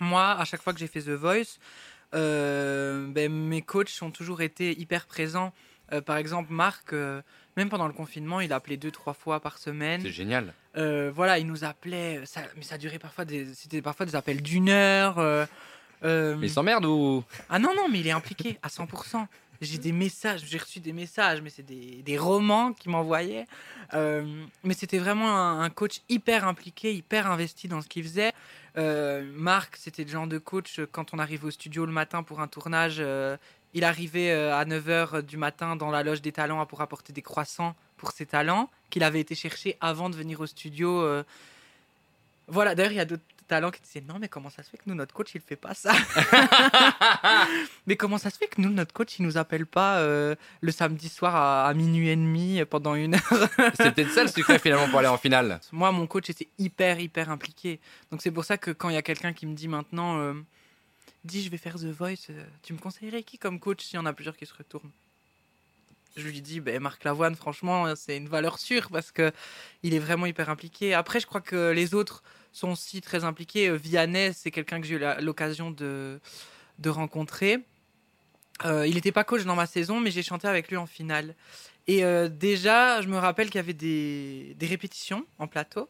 [0.00, 1.58] Moi, à chaque fois que j'ai fait The Voice,
[2.14, 5.52] euh, ben, mes coachs ont toujours été hyper présents.
[5.92, 7.22] Euh, par exemple, Marc, euh,
[7.56, 10.00] même pendant le confinement, il appelait deux, trois fois par semaine.
[10.02, 10.52] C'est génial.
[10.74, 14.68] Voilà, il nous appelait, ça, mais ça durait parfois des, c'était parfois des appels d'une
[14.68, 15.48] heure.
[16.02, 17.24] Mais il s'emmerde ou?
[17.48, 19.26] Ah non, non, mais il est impliqué à 100%.
[19.60, 23.46] J'ai des messages, j'ai reçu des messages, mais c'est des, des romans qui m'envoyaient.
[23.94, 28.32] Euh, mais c'était vraiment un, coach hyper impliqué, hyper investi dans ce qu'il faisait.
[28.76, 32.22] Euh, Marc, c'était le genre de coach, euh, quand on arrive au studio le matin
[32.22, 33.02] pour un tournage,
[33.74, 37.74] il arrivait à 9h du matin dans la loge des talents pour apporter des croissants
[37.96, 41.22] pour ses talents, qu'il avait été chercher avant de venir au studio.
[42.48, 44.76] Voilà, d'ailleurs, il y a d'autres talents qui disaient Non, mais comment ça se fait
[44.76, 45.92] que nous, notre coach, il fait pas ça?
[47.86, 50.72] Mais comment ça se fait que nous, notre coach, il nous appelle pas euh, le
[50.72, 53.48] samedi soir à, à minuit et demi pendant une heure?
[53.74, 55.60] C'est peut-être ça le secret finalement pour aller en finale.
[55.72, 57.80] Moi, mon coach était hyper, hyper impliqué.
[58.10, 60.34] Donc, c'est pour ça que quand il y a quelqu'un qui me dit maintenant euh,
[61.24, 63.98] Dis, je vais faire The Voice, euh, tu me conseillerais qui comme coach s'il y
[63.98, 64.92] en a plusieurs qui se retournent
[66.16, 69.32] je lui dis, ben, Marc Lavoine, franchement, c'est une valeur sûre parce que
[69.82, 70.94] il est vraiment hyper impliqué.
[70.94, 72.22] Après, je crois que les autres
[72.56, 73.68] sont aussi très impliqués.
[73.68, 76.20] Euh, Vianney, c'est quelqu'un que j'ai eu l'occasion de,
[76.78, 77.58] de rencontrer.
[78.64, 81.34] Euh, il n'était pas coach dans ma saison, mais j'ai chanté avec lui en finale.
[81.86, 85.88] Et euh, déjà, je me rappelle qu'il y avait des, des répétitions en plateau.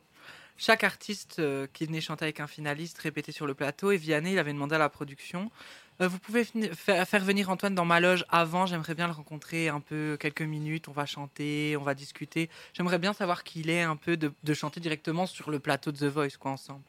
[0.58, 1.40] Chaque artiste
[1.74, 3.92] qui venait chanter avec un finaliste répétait sur le plateau.
[3.92, 5.50] Et Vianney, il avait demandé à la production
[5.98, 8.66] Vous pouvez faire, venir Antoine dans ma loge avant.
[8.66, 10.88] J'aimerais bien le rencontrer un peu, quelques minutes.
[10.88, 12.50] On va chanter, on va discuter.
[12.74, 15.96] J'aimerais bien savoir qui il est un peu de, chanter directement sur le plateau de
[15.96, 16.82] The Voice, quoi, ensemble.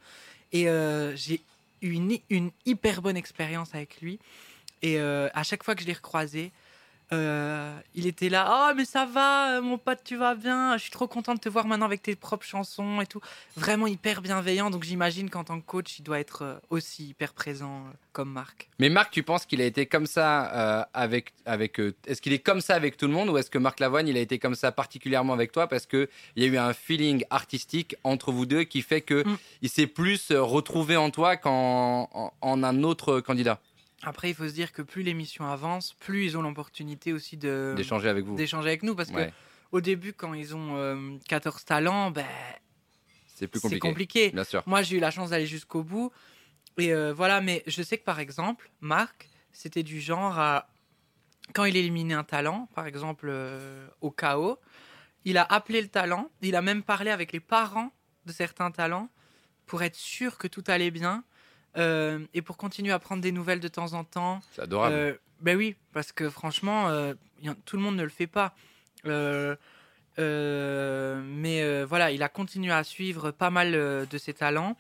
[0.52, 1.42] Et euh, j'ai
[1.82, 4.20] eu une, une hyper bonne expérience avec lui.
[4.82, 6.52] Et euh, à chaque fois que je l'ai recroisé,
[7.14, 10.82] euh, il était là, oh mais ça va, euh, mon pote, tu vas bien, je
[10.84, 13.22] suis trop content de te voir maintenant avec tes propres chansons et tout.
[13.56, 17.34] Vraiment hyper bienveillant, donc j'imagine qu'en tant que coach, il doit être euh, aussi hyper
[17.34, 18.68] présent comme Marc.
[18.80, 22.34] Mais Marc, tu penses qu'il a été comme ça euh, avec avec euh, Est-ce qu'il
[22.34, 24.38] est comme ça avec tout le monde ou est-ce que Marc Lavoine il a été
[24.40, 28.32] comme ça particulièrement avec toi parce que il y a eu un feeling artistique entre
[28.32, 29.38] vous deux qui fait que Mm.
[29.62, 33.60] il s'est plus retrouvé en toi qu'en en, en un autre candidat?
[34.04, 37.74] Après, il faut se dire que plus l'émission avance, plus ils ont l'opportunité aussi de
[37.76, 38.36] d'échanger avec vous.
[38.36, 39.32] d'échanger avec nous, parce Ouais, que
[39.72, 42.26] au début, quand ils ont euh, 14 talents, ben,
[43.28, 43.80] c'est plus c'est compliqué.
[43.90, 44.30] compliqué.
[44.32, 44.64] Bien sûr.
[44.68, 46.12] Moi, j'ai eu la chance d'aller jusqu'au bout.
[46.78, 50.70] Et euh, voilà, mais je sais que par exemple, Marc, c'était du genre à.
[51.54, 54.60] Quand il éliminait un talent, par exemple euh, au chaos,
[55.26, 57.92] il a appelé le talent, il a même parlé avec les parents
[58.26, 59.10] de certains talents
[59.66, 61.24] pour être sûr que tout allait bien
[61.78, 64.42] euh, et pour continuer à prendre des nouvelles de temps en temps.
[64.54, 64.96] C'est adorable.
[64.96, 68.28] Euh, ben oui, parce que franchement, euh, y en- tout le monde ne le fait
[68.28, 68.56] pas.
[70.18, 74.76] Euh, mais voilà, il a continué à suivre pas mal de ses talents.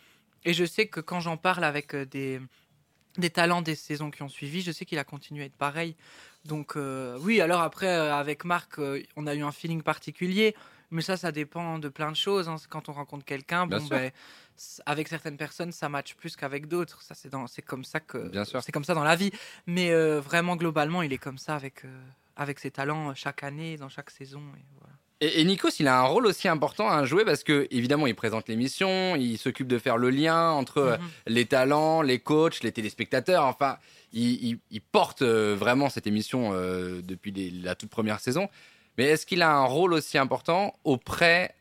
[0.45, 2.39] Et je sais que quand j'en parle avec des,
[3.17, 5.95] des talents des saisons qui ont suivi, je sais qu'il a continué à être pareil.
[6.45, 6.75] Donc
[7.21, 8.79] oui, alors après, avec Marc,
[9.15, 10.55] on a eu un feeling particulier.
[10.89, 12.47] Mais ça, ça dépend de plein de choses.
[12.47, 12.55] hein.
[12.69, 14.11] Quand on rencontre quelqu'un, bon, ben,
[14.86, 17.01] avec certaines personnes, ça match plus qu'avec d'autres.
[17.01, 18.62] Ça, c'est dans- c'est comme ça que Bien sûr.
[18.64, 19.32] c'est comme ça dans la vie.
[19.66, 21.99] Mais euh, vraiment, globalement, il est comme ça avec, euh,
[22.36, 24.41] avec ses talents euh, chaque année, dans chaque saison.
[24.58, 24.93] Et voilà.
[25.20, 28.16] Et, et Nikos, il a un rôle aussi important à jouer parce que évidemment, il
[28.16, 31.08] présente l'émission, il s'occupe de faire le lien entre Mhm.
[31.28, 33.43] les talents, les coachs, les téléspectateurs.
[33.45, 33.78] Enfin,
[34.14, 38.47] il, il- il porte vraiment cette émission euh, depuis les- la toute première saison.
[38.99, 41.53] Mais est-ce qu'il a un rôle aussi important auprès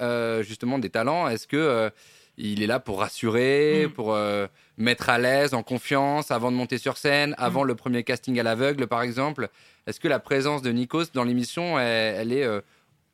[0.43, 1.29] justement des talents?
[1.29, 1.91] Est-ce que
[2.39, 3.93] il est là pour rassurer, Mm.
[3.93, 8.05] pour euh, mettre à l'aise, en confiance, avant de monter sur scène, avant le premier
[8.05, 9.49] casting à l'aveugle, par exemple
[9.87, 12.61] Est-ce que la présence de Nikos dans l'émission, elle, elle est euh,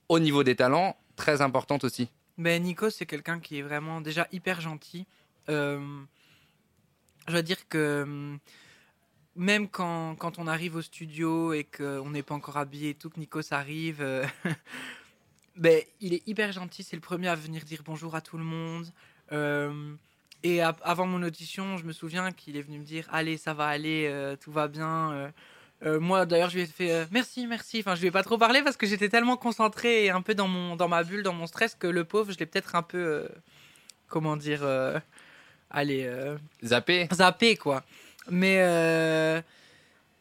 [0.09, 2.09] au niveau des talents très importante aussi?
[2.39, 5.07] Mais Nico, c'est quelqu'un qui est vraiment déjà hyper gentil.
[5.51, 5.79] Euh,
[7.27, 8.39] je dois dire que hum,
[9.37, 13.11] même quand, quand on arrive au studio et qu'on n'est pas encore habillé et tout,
[13.11, 14.03] que Nikos arrive,
[15.57, 16.83] ben, il est hyper gentil.
[16.83, 18.87] C'est le premier à venir dire bonjour à tout le monde.
[19.33, 19.95] Euh,
[20.43, 23.55] et a- avant mon audition, je me souviens qu'il est venu me dire Allez, ça
[23.55, 25.13] va aller, euh, tout va bien.
[25.85, 25.99] euh.
[26.01, 27.81] Moi, d'ailleurs, je lui ai fait euh, merci, merci.
[27.81, 30.35] Enfin, je lui ai pas trop parlé parce que j'étais tellement concentré et un peu
[30.35, 32.83] dans, mon, dans ma bulle, dans mon stress, que le pauvre, je l'ai peut-être un
[32.83, 32.99] peu.
[32.99, 33.29] euh,
[34.09, 34.63] comment dire
[35.71, 36.09] Allez.
[36.65, 37.83] Zappé zappé quoi.
[38.31, 38.59] Mais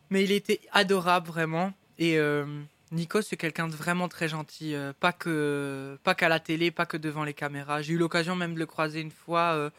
[0.09, 2.17] mais il était adorable vraiment et
[2.91, 6.85] Nico c'est quelqu'un de vraiment très gentil, euh, pas que pas qu'à la télé, pas
[6.85, 7.81] que devant les caméras.
[7.81, 9.53] J'ai eu l'occasion même de le croiser une fois.
[9.55, 9.69] euh,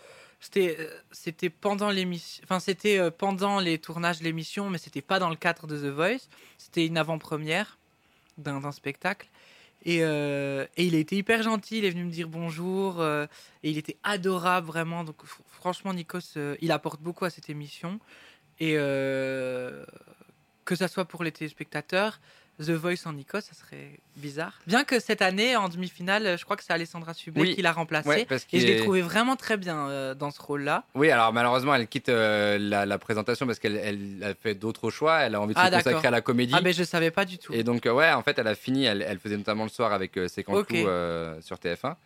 [0.40, 5.18] c'était euh, c'était pendant l'émission, enfin c'était pendant les tournages de l'émission, mais c'était pas
[5.18, 6.28] dans le cadre de The Voice.
[6.58, 7.78] C'était une avant-première
[8.38, 9.28] d'un spectacle.
[9.84, 13.78] Et, et il a été hyper gentil, il est venu me dire bonjour, et il
[13.78, 15.02] était adorable vraiment.
[15.02, 17.98] Donc fr- franchement, Nikos, il apporte beaucoup à cette émission.
[18.60, 19.84] Et que
[20.76, 22.20] ça soit pour les téléspectateurs,
[22.61, 24.53] The Voice en Nikos, ça serait bizarre.
[24.66, 27.55] Bien que cette année, en demi-finale, je crois que c'est Alessandra Sublet Oui.
[27.55, 28.09] qui l'a remplacée.
[28.09, 30.84] Ouais, et je l'ai est- trouvé vraiment très bien euh, dans ce rôle-là.
[30.94, 34.90] Oui, alors malheureusement, elle quitte euh, la, la présentation parce qu'elle elle a fait d'autres
[34.90, 35.20] choix.
[35.20, 36.53] Elle a envie de Ah, se consacrer à la comédie.
[36.57, 37.53] Ah, ben je savais pas du tout.
[37.55, 38.84] Et donc, euh, ouais, en fait, elle a fini.
[38.84, 40.68] Elle, elle faisait notamment le soir avec Séquence Ok.
[40.68, 41.96] Clou, euh, sur TF1.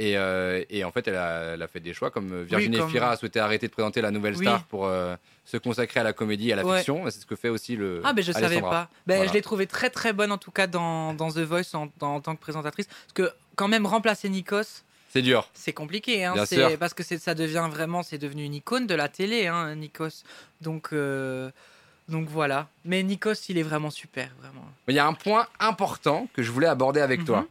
[0.00, 2.88] Et, euh, et en fait, elle a, elle a fait des choix comme Virginie comme-
[2.88, 4.44] Fira a souhaité arrêter de présenter la nouvelle Oui.
[4.44, 6.76] star pour euh, se consacrer à la comédie et à la Ouais.
[6.76, 7.02] fiction.
[7.10, 8.00] C'est ce que fait aussi le.
[8.04, 8.70] Ah, ben je savais Alessandra.
[8.70, 8.88] pas.
[9.08, 9.28] Ben, Voilà.
[9.28, 12.14] Je l'ai trouvé très très bonne en tout cas dans, dans The Voice en, dans-
[12.14, 12.86] en tant que présentatrice.
[12.86, 15.48] Parce que quand même remplacer Nikos, C'est dur.
[15.52, 16.24] c'est compliqué.
[16.24, 16.34] Hein.
[16.34, 16.78] Bien C'est- sûr.
[16.78, 20.22] Parce que ça devient vraiment, c'est devenu une icône de la télé, hein, Nikos.
[20.60, 21.50] Donc, euh,
[22.08, 22.68] donc voilà.
[22.84, 24.64] Mais Nikos, il est vraiment super, vraiment.
[24.86, 27.26] Mais il y a un point important que je voulais aborder avec Mhm.
[27.26, 27.46] toi.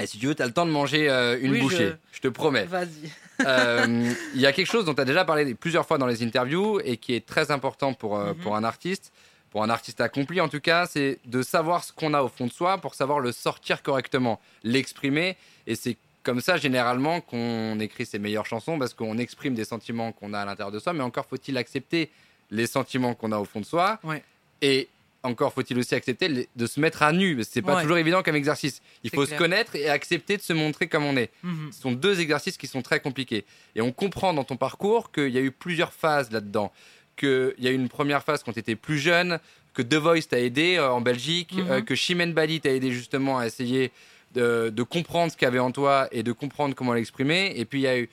[0.00, 1.90] Et si tu veux, tu as le temps de manger euh, une Oui, bouchée.
[2.12, 2.64] je- je te promets.
[2.64, 3.10] Vas-y.
[3.46, 6.22] Euh, Il y a quelque chose dont tu as déjà parlé plusieurs fois dans les
[6.22, 8.34] interviews et qui est très important pour, euh, Mhm.
[8.40, 9.12] pour un artiste,
[9.50, 12.46] pour un artiste accompli en tout cas, c'est de savoir ce qu'on a au fond
[12.46, 15.36] de soi pour savoir le sortir correctement, l'exprimer.
[15.68, 20.10] Et c'est comme ça généralement qu'on écrit ses meilleures chansons parce qu'on exprime des sentiments
[20.10, 22.10] qu'on a à l'intérieur de soi, mais encore faut-il accepter
[22.50, 23.98] les sentiments qu'on a au fond de soi.
[24.02, 24.22] Ouais.
[24.62, 24.88] Et
[25.24, 27.42] encore faut-il aussi accepter de se mettre à nu.
[27.48, 27.82] C'est pas Ouais.
[27.82, 28.80] toujours évident comme exercice.
[29.02, 29.36] Il faut clair.
[29.38, 31.30] se connaître et accepter de se montrer comme on est.
[31.42, 31.70] Mhm.
[31.72, 33.44] Ce sont deux exercices qui sont très compliqués.
[33.74, 36.70] Et on comprend dans ton parcours qu'il y a eu plusieurs phases là-dedans.
[37.16, 39.38] Qu'il y a eu une première phase quand tu étais plus jeune,
[39.72, 41.70] que The Voice t'a aidé euh, en Belgique, Mhm.
[41.70, 43.90] euh, que Chimène Bali t'a aidé justement à essayer
[44.34, 47.52] de, de comprendre ce qu'il y avait en toi et de comprendre comment l'exprimer.
[47.56, 48.08] Et puis il y a eu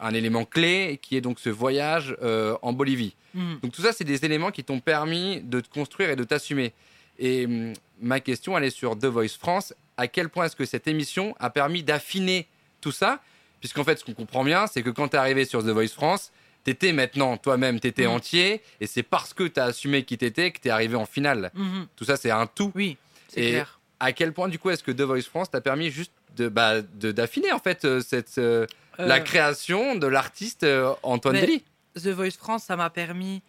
[0.00, 3.14] un élément clé qui est donc ce voyage euh, en Bolivie.
[3.34, 3.60] Mhm.
[3.62, 6.72] Donc tout ça, c'est des éléments qui t'ont permis de te construire et de t'assumer.
[7.18, 9.74] Et hum, ma question, elle est sur The Voice France.
[9.96, 12.46] À quel point est-ce que cette émission a permis d'affiner
[12.80, 13.20] tout ça?
[13.60, 15.88] Puisqu'en fait, ce qu'on comprend bien, c'est que quand tu es arrivé sur The Voice
[15.88, 16.30] France,
[16.62, 18.12] t'étais maintenant toi-même, t'étais Mhm.
[18.12, 21.50] entier, et c'est parce que tu as assumé qui t'étais que t'es arrivé en finale.
[21.54, 21.86] Mhm.
[21.96, 22.70] Tout ça, c'est un tout.
[22.76, 22.96] Oui,
[23.28, 23.80] c'est clair.
[24.00, 26.82] À quel point, du coup, est-ce que The Voice France t'a permis juste de bah,
[26.82, 28.64] d'affiner en fait euh, cette euh,
[28.98, 33.42] la Euh, création de l'artiste euh, Antoine Dely The Voice France, ça m'a permis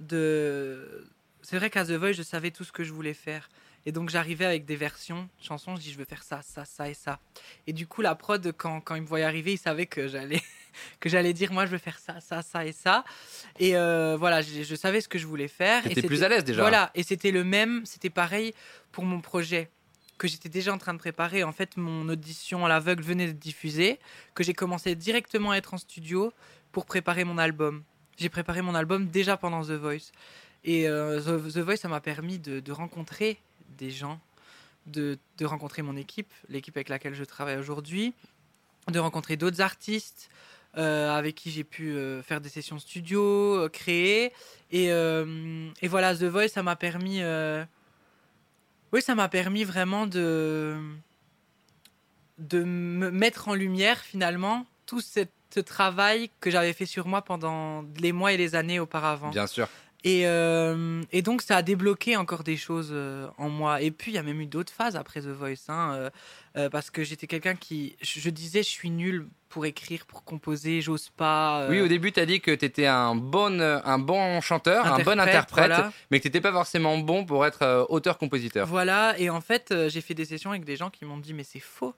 [0.00, 1.06] de.
[1.42, 3.48] C'est vrai qu'à The Voice, je savais tout ce que je voulais faire.
[3.86, 6.64] Et donc j'arrivais avec des versions de chansons, je dis je veux faire ça, ça,
[6.64, 7.18] ça et ça.
[7.66, 10.40] Et du coup la prod, quand, quand il me voyait arriver, il savait que j'allais
[11.00, 13.04] que j'allais dire moi je veux faire ça, ça, ça et ça.
[13.58, 15.84] Et euh, voilà, je, je savais ce que je voulais faire.
[15.84, 16.62] et T'étais plus à l'aise déjà.
[16.62, 18.54] Voilà, et c'était le même, c'était pareil
[18.90, 19.68] pour mon projet
[20.18, 21.44] que j'étais déjà en train de préparer.
[21.44, 23.98] En fait, mon audition à l'aveugle venait d'être diffusée,
[24.34, 26.32] que j'ai commencé directement à être en studio
[26.72, 27.82] pour préparer mon album.
[28.16, 30.12] J'ai préparé mon album déjà pendant The Voice.
[30.64, 33.38] Et euh, The, Voice, ça m'a permis de, de rencontrer
[33.76, 34.20] des gens,
[34.86, 38.14] de, de rencontrer mon équipe, l'équipe avec laquelle je travaille aujourd'hui,
[38.90, 40.30] de rencontrer d'autres artistes
[40.76, 44.32] euh, avec qui j'ai pu euh, faire des sessions studio, créer.
[44.70, 44.88] Et
[45.88, 47.20] voilà, The Voice, ça m'a permis.
[48.94, 50.78] Oui, ça m'a permis vraiment de
[52.38, 58.12] me mettre en lumière finalement tout ce travail que j'avais fait sur moi pendant les
[58.12, 59.30] mois et les années auparavant.
[59.30, 59.68] Bien sûr.
[60.06, 63.80] Et, euh, et donc, ça a débloqué encore des choses euh, en moi.
[63.80, 65.54] Et puis, il y a même eu d'autres phases après The Voice.
[65.68, 66.10] hein,
[66.56, 67.96] euh, parce que j'étais quelqu'un qui.
[68.02, 71.68] Je, je disais, je suis nul pour écrire, pour composer, j'ose pas.
[71.70, 74.98] Oui, au début, tu as dit que tu étais un bon, un bon chanteur, un
[74.98, 75.92] bon interprète, voilà.
[76.10, 78.66] mais que tu n'étais pas forcément bon pour être auteur-compositeur.
[78.66, 81.44] Voilà, et en fait, j'ai fait des sessions avec des gens qui m'ont dit, mais
[81.44, 81.94] c'est faux.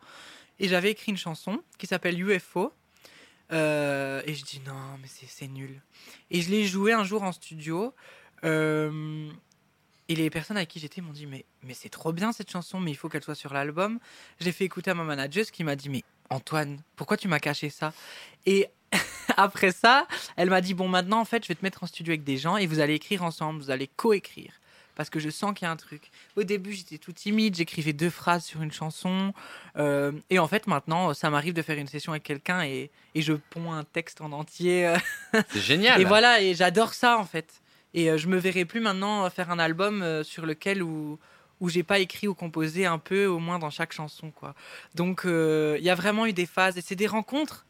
[0.58, 2.72] Et j'avais écrit une chanson qui s'appelle UFO.
[3.52, 5.80] Euh, et je dis, non, mais c'est nul.
[6.30, 7.94] Et je l'ai jouée un jour en studio.
[8.44, 9.30] euh,
[10.08, 12.78] et les personnes avec qui j'étais m'ont dit, mais, mais c'est trop bien cette chanson,
[12.78, 13.98] mais il faut qu'elle soit sur l'album.
[14.38, 17.40] Je l'ai fait écouter à ma manageuse qui m'a dit, mais Antoine, pourquoi tu m'as
[17.40, 17.92] caché ça?
[18.46, 18.68] Et
[19.36, 22.12] après ça, elle m'a dit, bon, maintenant, en fait, je vais te mettre en studio
[22.12, 24.52] avec des gens et vous allez écrire ensemble, vous allez coécrire
[24.96, 26.10] parce que je sens qu'il y a un truc.
[26.34, 29.32] Au début, j'étais tout timide, j'écrivais deux phrases sur une chanson.
[29.76, 33.22] euh, et en fait, maintenant, ça m'arrive de faire une session avec quelqu'un et, et
[33.22, 34.86] je ponds un texte en entier.
[34.88, 34.96] euh,
[35.50, 36.00] C'est génial.
[36.00, 37.62] et voilà, et j'adore ça, en fait.
[37.94, 41.18] Et euh, je me verrai plus maintenant faire un album sur lequel où,
[41.60, 44.54] où j'ai pas écrit ou composé un peu, au moins dans chaque chanson, quoi.
[44.94, 46.76] Donc, euh, il y a vraiment eu des phases.
[46.76, 47.64] Et c'est des rencontres,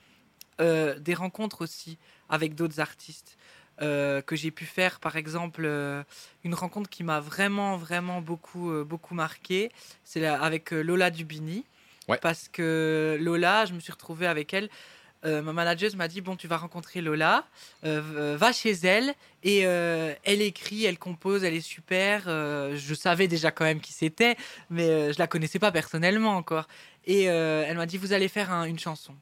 [0.60, 1.98] euh, des rencontres aussi
[2.28, 3.36] avec d'autres artistes.
[3.82, 6.02] Euh, que j'ai pu faire, par exemple, euh,
[6.44, 9.70] une rencontre qui m'a vraiment, vraiment beaucoup, euh, beaucoup marqué,
[10.04, 11.64] c'est avec Lola Dubini.
[12.08, 12.18] Ouais.
[12.22, 14.68] Parce que Lola, je me suis retrouvée avec elle.
[15.24, 17.42] Ma manageuse m'a dit Bon, tu vas rencontrer Lola,
[17.82, 19.12] va chez elle.
[19.42, 22.22] Et elle écrit, elle compose, elle est super.
[22.26, 24.36] Je savais déjà quand même qui c'était,
[24.70, 26.68] mais je la connaissais pas personnellement encore.
[27.06, 29.14] Et elle m'a dit Vous allez faire un- une chanson.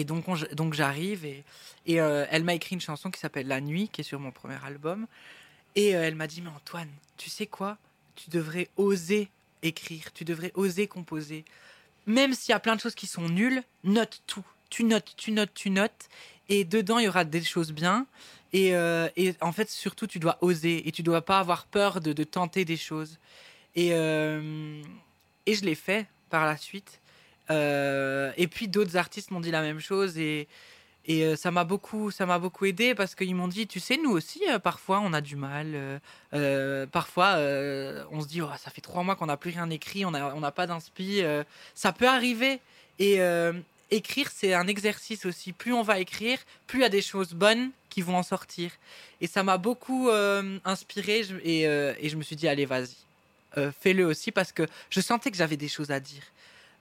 [0.00, 1.44] Et donc, on- donc j'arrive et,
[1.86, 4.30] et euh, elle m'a écrit une chanson qui s'appelle La Nuit, qui est sur mon
[4.30, 5.06] premier album.
[5.76, 6.88] Et euh, elle m'a dit, mais Antoine,
[7.18, 7.76] tu sais quoi?
[8.16, 9.28] Tu devrais oser
[9.62, 11.44] écrire, tu devrais oser composer.
[12.06, 14.44] Même s'il y a plein de choses qui sont nulles, note tout.
[14.70, 16.08] Tu notes, tu notes, tu notes.
[16.48, 18.06] Et dedans, il y aura des choses bien.
[18.54, 20.88] Et, euh, et en fait, surtout, tu dois oser.
[20.88, 23.18] Et tu dois pas avoir peur de, de tenter des choses.
[23.76, 27.00] Et, et je l'ai fait par la suite.
[27.50, 30.18] Euh, et puis d'autres artistes m'ont dit la même chose.
[30.18, 30.48] Et,
[31.08, 34.58] euh, ça m'a beaucoup, beaucoup aidé parce qu'ils m'ont dit, tu sais, nous aussi, euh,
[34.58, 36.00] parfois, on a du mal.
[36.92, 37.36] parfois,
[38.10, 40.52] on se dit, Oh, ça fait trois mois qu'on n'a plus rien écrit, on n'a
[40.52, 41.22] pas d'inspi.
[41.74, 42.60] ça peut arriver.
[42.98, 43.18] Et
[43.90, 45.52] écrire, c'est un exercice aussi.
[45.52, 48.70] Plus on va écrire, plus il y a des choses bonnes qui vont en sortir.
[49.20, 50.10] Et ça m'a beaucoup
[50.64, 51.22] inspiré.
[51.42, 52.94] Et, et je me suis dit, allez, vas-y,
[53.80, 56.22] fais-le aussi parce que je sentais que j'avais des choses à dire.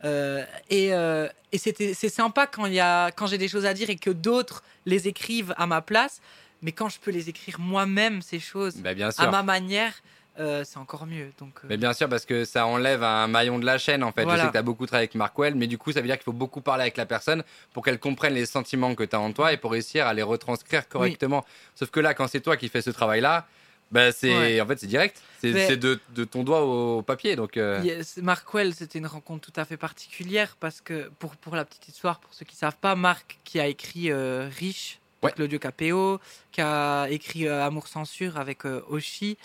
[0.06, 3.90] Euh, et euh, et c'est sympa quand y a quand j'ai des choses à dire
[3.90, 6.22] et que d'autres les écrivent à ma place
[6.62, 9.94] mais quand je peux les écrire moi-même ces choses Bah, bien à ma manière
[10.40, 13.60] euh, c'est encore mieux donc euh, Mais bien sûr, parce que ça enlève un maillon
[13.60, 14.24] de la chaîne en fait.
[14.24, 14.38] Voilà.
[14.38, 16.16] Je sais que tu as beaucoup travaillé avec Markwell, mais du coup, ça veut dire
[16.16, 17.44] qu'il faut beaucoup parler avec la personne
[17.74, 20.22] pour qu'elle comprenne les sentiments que tu as en toi et pour réussir à les
[20.22, 21.44] retranscrire correctement.
[21.76, 23.48] Sauf que là, quand c'est toi qui fais ce travail-là,
[23.92, 24.62] bah, c'est Ouais.
[24.62, 25.22] en fait c'est direct.
[25.42, 27.36] C'est Mais- de, de ton doigt au papier.
[27.38, 31.56] Donc, euh, Yes, Markwell, c'était une rencontre tout à fait particulière parce que, pour, pour
[31.56, 35.32] la petite histoire, pour ceux qui savent pas, Marc qui a écrit euh, Riche avec
[35.34, 35.36] Ouais.
[35.36, 36.20] Claudio Capéo,
[36.52, 39.38] qui a écrit euh, Amour Censure avec euh, Oshi.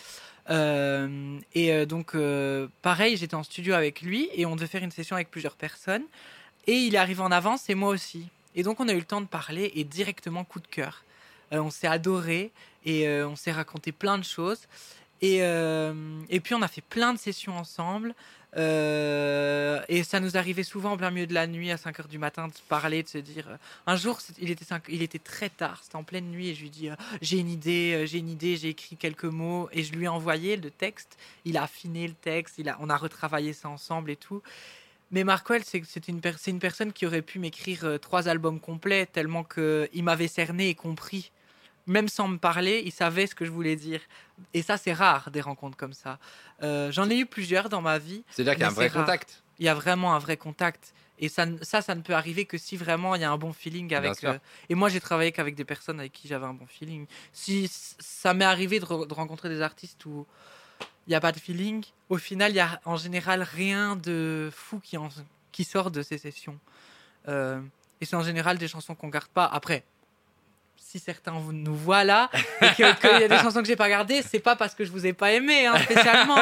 [0.51, 2.15] Euh, et donc,
[2.83, 6.05] pareil, j'étais en studio avec lui et on devait faire une session avec plusieurs personnes.
[6.67, 8.29] Et il est arrivé en avance et moi aussi.
[8.55, 11.03] Et donc, on a eu le temps de parler et directement coup de cœur.
[11.55, 12.53] Euh, on s'est adoré
[12.85, 14.61] et euh, on s'est raconté plein de choses.
[15.23, 18.15] Et, euh, et puis on a fait plein de sessions ensemble.
[18.57, 22.19] Et ça nous arrivait souvent en plein milieu de la nuit, à 5 h du
[22.19, 23.49] matin, de se parler, de se dire.
[23.85, 26.71] un jour, il était, il était très tard, c'était en pleine nuit, et je lui
[26.71, 26.89] dis
[27.21, 29.69] J'ai une idée, j'ai une idée, j'ai écrit quelques mots.
[29.73, 31.19] Et je lui ai envoyé le texte.
[31.45, 34.41] Il a affiné le texte, il a, on a retravaillé ça ensemble et tout.
[35.11, 40.05] Mais Markwell, c'est une, une personne qui aurait pu m'écrire trois albums complets, tellement qu'il
[40.05, 41.33] m'avait cerné et compris.
[41.87, 44.01] Même sans me parler, il savait ce que je voulais dire.
[44.55, 46.19] Et ça, c'est rare, des rencontres comme ça.
[46.63, 48.25] Euh, J'en ai eu plusieurs dans ma vie.
[48.31, 49.05] c'est-à-dire qu'il y a un vrai rare.
[49.05, 49.43] contact.
[49.59, 50.95] Il y a vraiment un vrai contact.
[51.21, 53.53] Et ça, ça, ça ne peut arriver que si vraiment il y a un bon
[53.53, 54.25] feeling avec.
[54.35, 57.07] euh, et moi, j'ai travaillé qu'avec des personnes avec qui j'avais un bon feeling.
[57.33, 60.27] Si ça m'est arrivé de, re- de rencontrer des artistes où
[61.07, 64.51] il n'y a pas de feeling, au final, il y a en général rien de
[64.53, 65.09] fou qui, en-
[65.53, 66.59] qui sort de ces sessions.
[67.29, 67.61] Euh,
[68.01, 69.45] et c'est en général des chansons qu'on garde pas.
[69.47, 69.85] Après,
[70.87, 72.31] si certains nous voient là
[72.61, 74.85] et que- qu'il y a des chansons que j'ai pas gardées, c'est pas parce que
[74.85, 76.37] je vous ai pas aimé hein, spécialement.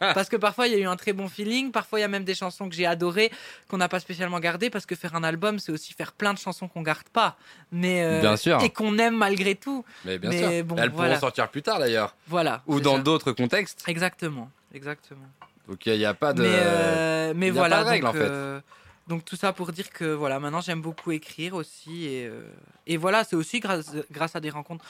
[0.00, 2.08] Parce que parfois il y a eu un très bon feeling, parfois il y a
[2.08, 3.30] même des chansons que j'ai adorées
[3.68, 6.38] qu'on n'a pas spécialement gardées parce que faire un album c'est aussi faire plein de
[6.38, 7.36] chansons qu'on garde pas,
[7.72, 8.60] mais euh, Bien sûr.
[8.62, 9.84] et qu'on aime malgré tout.
[10.04, 10.64] Mais bien mais sûr.
[10.66, 11.10] bon, Elles voilà.
[11.14, 12.14] pourront sortir plus tard d'ailleurs.
[12.26, 12.62] Voilà.
[12.66, 13.84] Ou dans d'autres contextes.
[13.86, 15.24] Exactement, exactement.
[15.68, 16.42] Donc il n'y a, pas de.
[16.42, 17.76] Mais, euh, mais y a voilà.
[17.78, 18.24] pas de règle, donc, en fait.
[18.24, 18.60] euh,
[19.06, 22.48] donc tout ça pour dire que voilà, maintenant j'aime beaucoup écrire aussi et, euh,
[22.86, 24.84] et voilà, c'est aussi grâce, grâce à des rencontres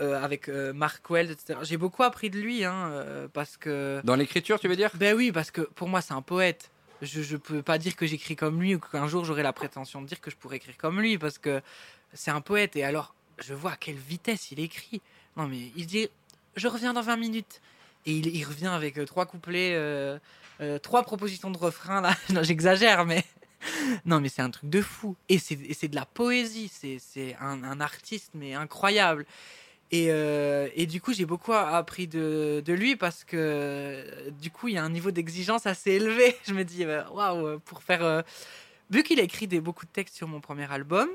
[0.00, 1.58] euh, avec euh, Mark Wells, etc.
[1.62, 4.90] J'ai beaucoup appris de lui, hein, euh, parce que Dans l'écriture, tu veux dire?
[4.94, 6.70] Ben oui, parce que pour moi c'est un poète.
[7.02, 10.00] Je ne peux pas dire que j'écris comme lui ou qu'un jour j'aurai la prétention
[10.00, 11.60] de dire que je pourrais écrire comme lui parce que
[12.12, 15.02] c'est un poète et alors je vois à quelle vitesse il écrit.
[15.36, 16.08] Non mais il dit
[16.54, 17.60] je reviens dans 20 minutes
[18.06, 19.76] et il, il revient avec trois couplets,
[20.80, 22.14] trois propositions de refrain là.
[22.42, 23.24] j'exagère mais
[24.04, 26.70] non mais c'est un truc de fou et c'est de la poésie.
[26.72, 29.26] C'est un, un artiste mais incroyable.
[29.90, 34.68] Et, euh, et du coup, j'ai beaucoup appris de, de lui parce que du coup,
[34.68, 36.36] il y a un niveau d'exigence assez élevé.
[36.46, 38.04] Je me dis, euh, waouh, pour faire.
[38.04, 38.20] euh,
[38.90, 41.08] Vu qu'il a écrit des, beaucoup de textes sur mon premier album,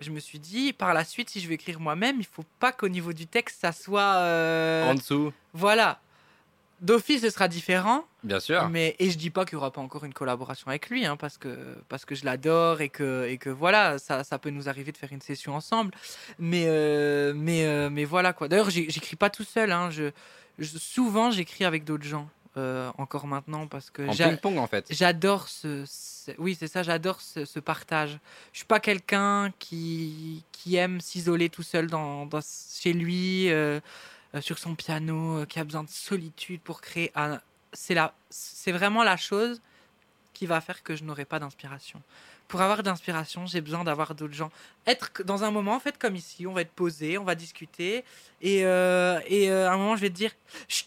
[0.00, 2.72] je me suis dit, par la suite, si je veux écrire moi-même, il faut pas
[2.72, 4.16] qu'au niveau du texte, ça soit.
[4.16, 6.00] euh, En dessous, Voilà.
[6.80, 8.04] D'office, ce sera différent.
[8.24, 8.68] bien sûr.
[8.70, 11.16] Mais, et je dis pas qu'il y aura pas encore une collaboration avec lui, hein,
[11.16, 11.48] parce que
[11.88, 14.96] parce que je l'adore et que et que voilà, ça, ça peut nous arriver de
[14.96, 15.92] faire une session ensemble.
[16.38, 18.48] Mais euh, mais euh, mais voilà quoi.
[18.48, 19.72] D'ailleurs, j'écris pas tout seul.
[19.72, 20.10] Hein, je,
[20.58, 22.28] je- souvent j'écris avec d'autres gens.
[22.56, 24.84] euh, encore maintenant parce que En ping-pong en fait.
[24.90, 28.18] j'adore ce, ce- oui c'est ça j'adore ce, ce partage
[28.52, 32.40] je suis pas quelqu'un qui qui aime s'isoler tout seul dans, dans-
[32.80, 33.48] chez lui
[34.40, 37.40] sur son piano euh, qui a besoin de solitude pour créer un-
[37.72, 39.60] c'est la c'est vraiment la chose
[40.32, 42.00] qui va faire que je n'aurai pas d'inspiration
[42.48, 44.50] pour avoir d'inspiration j'ai besoin d'avoir d'autres gens
[44.86, 48.04] être dans un moment en fait comme ici on va être posé on va discuter
[48.40, 50.32] et euh, et euh, à un moment je vais te dire
[50.68, 50.86] Chut,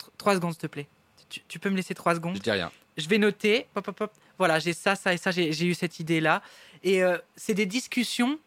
[0.00, 0.88] tr- trois secondes s'il te plaît
[1.28, 2.36] tu, tu peux me laisser trois secondes?
[2.36, 2.70] Je dis rien.
[2.96, 4.12] je vais noter, pop, pop, pop.
[4.38, 6.40] voilà, j'ai ça, ça et ça, j'ai j'ai eu cette idée-là.
[6.84, 8.38] Et euh, c'est des discussions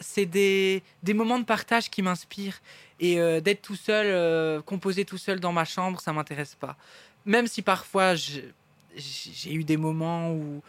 [0.00, 2.60] c'est des, des moments de partage qui m'inspirent.
[2.98, 6.76] Et euh, d'être tout seul, euh, composer tout seul dans ma chambre, ça m'intéresse pas.
[7.24, 8.52] Même si parfois j'ai
[9.46, 10.62] eu des moments où,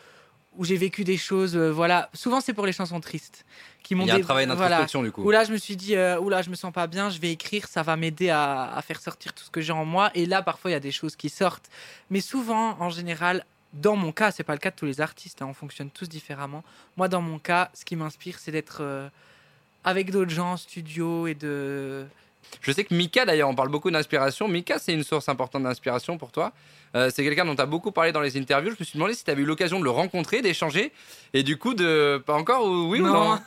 [0.57, 2.09] où j'ai vécu des choses, euh, voilà.
[2.13, 3.45] Souvent c'est pour les chansons tristes
[3.83, 4.61] qui m'ont Il y a un travail voilà.
[4.61, 5.23] d'introspection du coup.
[5.23, 7.31] Où là, je me suis dit, euh, oula, je me sens pas bien, je vais
[7.31, 10.11] écrire, ça va m'aider à, à faire sortir tout ce que j'ai en moi.
[10.13, 11.69] Et là, parfois, il y a des choses qui sortent.
[12.09, 15.41] Mais souvent, en général, dans mon cas, c'est pas le cas de tous les artistes,
[15.41, 16.63] hein, on fonctionne tous différemment.
[16.97, 19.07] Moi, dans mon cas, ce qui m'inspire, c'est d'être euh,
[19.83, 22.05] avec d'autres gens en studio et de.
[22.61, 24.47] Je sais que Mika, d'ailleurs, on parle beaucoup d'inspiration.
[24.47, 26.51] Mika, c'est une source importante d'inspiration pour toi.
[26.95, 28.71] Euh, c'est quelqu'un dont tu as beaucoup parlé dans les interviews.
[28.71, 30.91] Je me suis demandé si tu avais eu l'occasion de le rencontrer, d'échanger.
[31.33, 32.21] Et du coup, de.
[32.25, 33.39] Pas encore ou oui ou non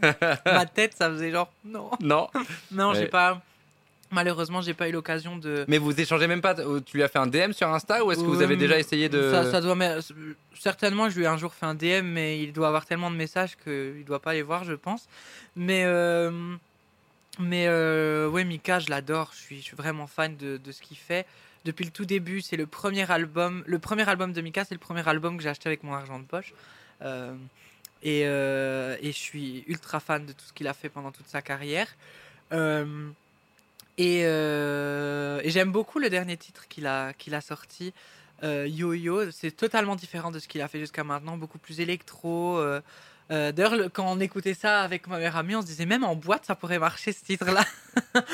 [0.46, 1.90] Ma tête, ça faisait genre, non.
[2.00, 2.28] Non.
[2.70, 2.98] Non, Ouais.
[3.00, 3.42] j'ai pas.
[4.12, 5.64] Malheureusement, j'ai pas eu l'occasion de.
[5.68, 6.54] Mais vous échangez même pas.
[6.54, 8.78] Tu lui as fait un DM sur Insta ou est-ce que vous Euh, avez déjà
[8.78, 9.30] essayé de.
[9.32, 9.74] Ça, ça doit.
[9.74, 9.96] mais-
[10.58, 13.16] Certainement, je lui ai un jour fait un DM, mais il doit avoir tellement de
[13.16, 15.08] messages qu'il doit pas les voir, je pense.
[15.56, 15.82] Mais.
[15.84, 16.30] euh,
[17.38, 19.30] Mais euh, ouais, Mika, je l'adore.
[19.32, 21.24] Je suis, je suis vraiment fan de, de ce qu'il fait.
[21.64, 23.62] Depuis le tout début, c'est le premier album.
[23.66, 26.18] Le premier album de Mika, c'est le premier album que j'ai acheté avec mon argent
[26.18, 26.52] de poche.
[27.00, 27.34] Euh,
[28.02, 31.26] et, euh, et je suis ultra fan de tout ce qu'il a fait pendant toute
[31.28, 31.86] sa carrière.
[32.52, 32.84] Euh,
[33.98, 37.92] et euh, et j'aime beaucoup le dernier titre qu'il a, qu'il a sorti,
[38.42, 39.30] euh, Yo Yo.
[39.30, 42.56] C'est totalement différent de ce qu'il a fait jusqu'à maintenant, beaucoup plus électro.
[42.58, 42.80] euh,
[43.30, 46.14] D'ailleurs, le- quand on écoutait ça avec ma meilleure amie, on se disait même en
[46.16, 47.64] boîte, ça pourrait marcher ce titre-là.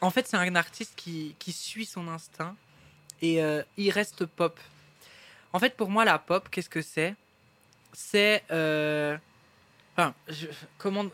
[0.00, 2.54] En fait, c'est un artiste qui, qui suit son instinct
[3.20, 3.40] et
[3.76, 4.58] il reste pop.
[5.52, 7.16] En fait, pour moi, la pop, qu'est-ce que c'est?
[7.92, 8.44] C'est.
[9.96, 10.14] Enfin,
[10.78, 11.06] comment.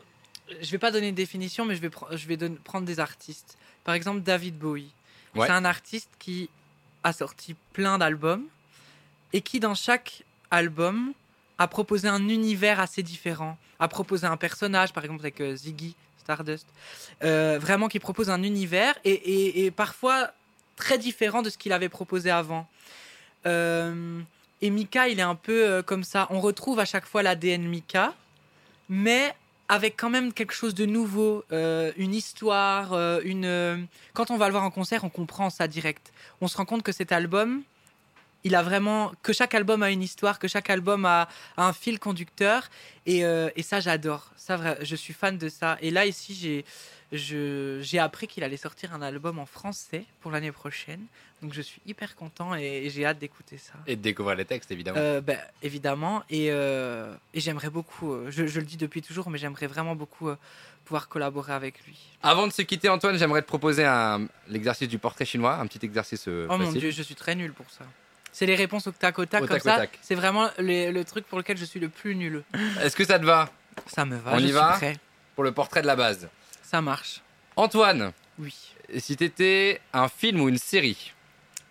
[0.60, 3.56] Je vais pas donner une définition, mais je vais, je vais prendre des artistes.
[3.84, 4.90] Par exemple, David Bowie.
[5.34, 5.46] Ouais.
[5.46, 6.48] C'est un artiste qui
[7.04, 8.44] a sorti plein d'albums
[9.32, 11.12] et qui, dans chaque album,
[11.58, 15.94] a proposé un univers assez différent, a proposé un personnage, par exemple avec euh, Ziggy
[16.18, 16.66] Stardust,
[17.24, 20.30] euh, vraiment qui propose un univers et, et- et parfois
[20.76, 22.68] très différent de ce qu'il avait proposé avant.
[23.46, 24.20] Euh,
[24.62, 26.26] et Mika, il est un peu euh, comme ça.
[26.30, 28.14] On retrouve à chaque fois l'ADN Mika,
[28.88, 29.34] mais
[29.68, 33.44] avec quand même quelque chose de nouveau, euh, une histoire, euh, une.
[33.44, 33.76] euh,
[34.14, 36.12] Quand on va le voir en concert, on comprend ça direct.
[36.40, 37.62] On se rend compte que cet album,
[38.44, 41.98] il a vraiment que chaque album a une histoire, que chaque album a, un fil
[41.98, 42.68] conducteur,
[43.06, 44.30] et, et ça j'adore.
[44.36, 45.78] Ça, je suis fan de ça.
[45.80, 46.64] Et là ici, j'ai
[47.12, 51.04] j'ai appris qu'il allait sortir un album en français pour l'année prochaine,
[51.42, 53.74] donc je suis hyper content et, j'ai hâte d'écouter ça.
[53.86, 54.98] Et de découvrir les textes, évidemment.
[54.98, 59.28] Euh, ben, évidemment, et, euh, et j'aimerais beaucoup, euh, je, je le dis depuis toujours,
[59.30, 60.36] mais j'aimerais vraiment beaucoup euh,
[60.84, 61.98] pouvoir collaborer avec lui.
[62.22, 63.84] Avant de se quitter, Antoine, j'aimerais te proposer
[64.48, 67.68] l'exercice du portrait chinois, un petit exercice Oh mon dieu, je suis très nul pour
[67.70, 67.84] ça.
[68.32, 69.98] C'est les réponses au tac au tac Au comme tac ça.
[70.02, 72.44] C'est vraiment le, le truc pour lequel je suis le plus nul.
[72.82, 73.50] Est-ce que ça te va?
[73.86, 74.72] Ça me va, On je y va?
[74.72, 74.96] prêt.
[75.34, 76.28] pour le portrait de la base
[76.62, 77.22] Ça marche.
[77.56, 78.54] Antoine, Oui.
[78.98, 81.14] si t'étais un film ou une série?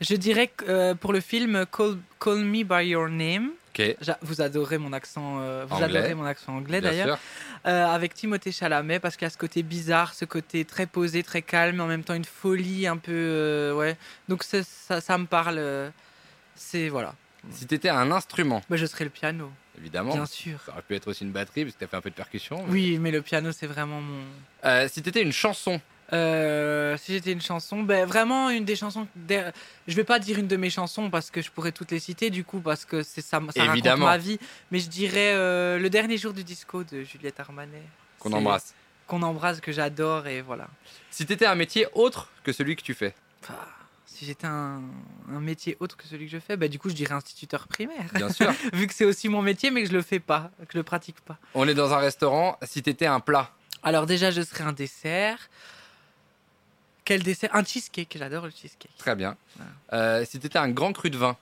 [0.07, 4.39] Je dirais euh, pour le film Call, Call Me by Your Name, Ok, j'a- vous
[4.41, 5.97] adorez mon accent, euh, vous Anglais.
[5.99, 7.17] adorez mon accent anglais d'ailleurs.
[7.65, 11.23] Euh, avec Timothée Chalamet parce qu'il y a ce côté bizarre, ce côté très posé,
[11.23, 13.97] très calme, en même temps une folie un peu, euh, ouais.
[14.29, 14.61] Donc ça,
[15.01, 15.91] ça me parle.
[16.55, 17.15] c'est voilà.
[17.51, 20.13] Si t'étais un instrument, Bah, je serais le piano, évidemment.
[20.13, 20.59] bien sûr.
[20.65, 22.63] Ça aurait pu être aussi une batterie, parce que t'as fait un peu de percussion.
[22.65, 24.87] mais- Oui, mais le piano c'est vraiment mon.
[24.87, 25.79] Si t'étais une chanson,
[26.13, 29.07] Euh, si j'étais une chanson, ben vraiment une des chansons.
[29.27, 32.29] Je vais pas dire une de mes chansons parce que je pourrais toutes les citer
[32.29, 34.05] du coup parce que c'est ça, ça raconte Évidemment.
[34.05, 34.39] ma vie.
[34.71, 37.81] Mais je dirais euh, le dernier jour du disco de Juliette Armanet.
[38.19, 38.73] qu'on embrasse.
[39.07, 40.67] Qu'on embrasse, que j'adore et voilà.
[41.09, 43.13] Si t'étais un métier autre que celui que tu fais,
[43.49, 43.67] Ah,
[44.05, 44.81] si j'étais un,
[45.31, 48.05] un métier autre que celui que je fais, ben du coup je dirais instituteur primaire.
[48.13, 48.51] bien sûr.
[48.73, 50.83] Vu que c'est aussi mon métier mais que je le fais pas, que je le
[50.83, 51.37] pratique pas.
[51.55, 52.57] On est dans un restaurant.
[52.63, 53.51] Si t'étais un plat,
[53.83, 55.49] Alors déjà je serais un dessert.
[57.05, 57.51] Quel dessert?
[57.53, 58.89] Un cheesecake, j'adore le cheesecake.
[58.97, 59.37] très bien.
[59.93, 61.37] Euh, si t'étais un grand cru de vin,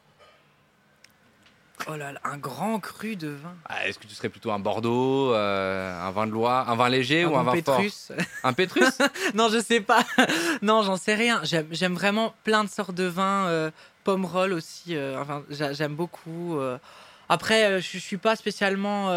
[1.87, 3.55] Oh là là, un grand cru de vin.
[3.67, 6.87] ah, est-ce que tu serais plutôt un Bordeaux, euh, un vin de Loire, un vin
[6.87, 7.77] léger ou un bon vin fort?
[7.77, 8.11] Pétrus.
[8.43, 8.97] Un Pétrus?
[9.33, 10.05] Non, je sais pas.
[10.61, 11.41] non, j'en sais rien.
[11.43, 13.47] J'aime vraiment plein de sortes de vins.
[13.47, 13.71] Euh,
[14.05, 14.95] pomme roll aussi.
[14.95, 16.57] euh, enfin, j'a- j'aime beaucoup.
[17.27, 19.07] Après, je je suis pas spécialement.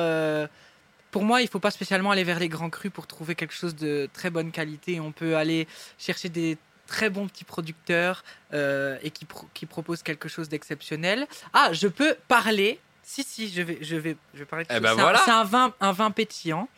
[1.11, 3.75] Pour moi, il faut pas spécialement aller vers les grands crus pour trouver quelque chose
[3.75, 5.01] de très bonne qualité.
[5.01, 5.67] On peut aller
[5.99, 11.27] chercher des très bons petits producteurs euh, et qui, pro- qui proposent quelque chose d'exceptionnel.
[11.53, 12.79] Ah, je peux parler.
[13.03, 15.23] Si, si, je vais, je vais, je vais parler de Eh ben C'est un- voilà.
[15.41, 16.69] Un vin, un vin pétillant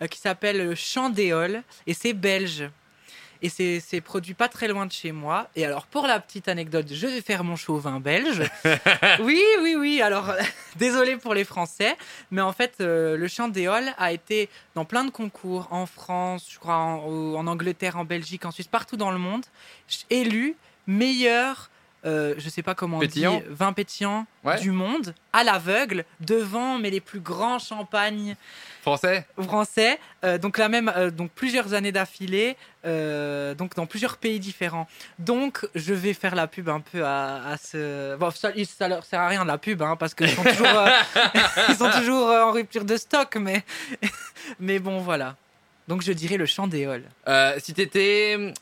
[0.00, 2.64] euh, qui s'appelle le Chandéol et c'est belge.
[3.42, 5.48] Et c'est produit pas très loin de chez moi.
[5.56, 8.42] Et alors, pour la petite anecdote, je vais faire mon show au vin belge.
[9.20, 10.00] oui, oui, oui.
[10.00, 10.32] Alors,
[10.76, 11.96] désolé pour les Français,
[12.30, 16.46] mais en fait, euh, le chant d'éole a été dans plein de concours en France,
[16.50, 19.44] je crois en, Angleterre, en Belgique, en Suisse, partout dans le monde,
[20.08, 21.68] élu meilleur.
[22.04, 24.58] Euh, je sais pas comment on dit, vin pétillant Ouais.
[24.60, 28.34] du monde, à l'aveugle, devant mais les plus grands champagnes
[28.82, 34.40] Français français, euh, donc la même, euh, donc plusieurs années d'affilée, donc dans plusieurs pays
[34.40, 34.88] différents.
[35.20, 38.16] Donc je vais faire la pub un peu à, à ce.
[38.16, 40.84] Bon, ça, ça leur sert à rien de la pub, hein, parce qu'ils sont toujours,
[41.68, 43.64] ils sont toujours en rupture de stock, mais,
[44.58, 45.36] mais bon voilà.
[45.86, 47.04] Donc je dirais le champ d'éole.
[47.28, 48.52] Euh, Si t'étais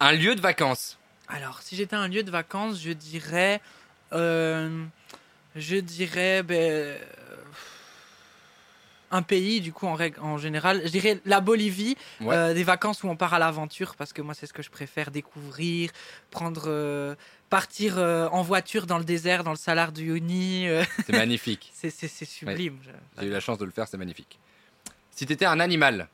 [0.00, 0.98] un lieu de vacances,
[1.28, 3.60] Alors si j'étais un lieu de vacances, je dirais,
[4.12, 4.84] euh,
[5.54, 6.98] je dirais, ben, euh,
[9.10, 10.80] un pays du coup en règle en général.
[10.84, 11.96] Je dirais la Bolivie.
[12.20, 12.34] Ouais.
[12.34, 14.70] Euh, des vacances où on part à l'aventure parce que moi c'est ce que je
[14.70, 15.90] préfère découvrir
[16.30, 17.14] prendre euh,
[17.50, 21.70] partir euh, en voiture dans le désert dans le salar du euh, c'est magnifique.
[21.74, 22.78] c'est sublime
[23.18, 24.38] J'ai eu la chance de le faire, c'est magnifique.
[25.10, 26.08] Si t'étais un animal,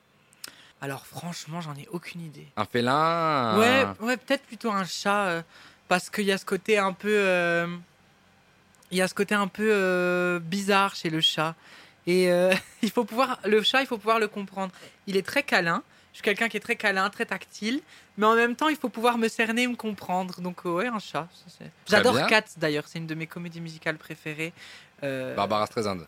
[0.85, 2.47] alors franchement j'en ai aucune idée.
[2.59, 5.43] Un félin, ouais ouais peut-être plutôt un chat euh,
[5.89, 7.67] parce qu'il y a ce côté un peu euh,
[8.91, 11.55] il y a ce côté un peu euh, bizarre chez le chat.
[12.07, 12.29] Et
[12.83, 14.73] il faut pouvoir le chat il faut pouvoir le comprendre.
[15.07, 15.83] Il est très câlin.
[16.13, 17.81] Je suis quelqu'un qui est très câlin très tactile.
[18.19, 20.43] Mais en même temps il faut pouvoir me cerner me comprendre.
[20.43, 21.29] Donc ouais un chat
[21.89, 22.27] j'adore.
[22.27, 22.85] Cats d'ailleurs.
[22.89, 24.53] C'est une de mes comédies musicales préférées.
[25.01, 26.01] Barbara Streisand.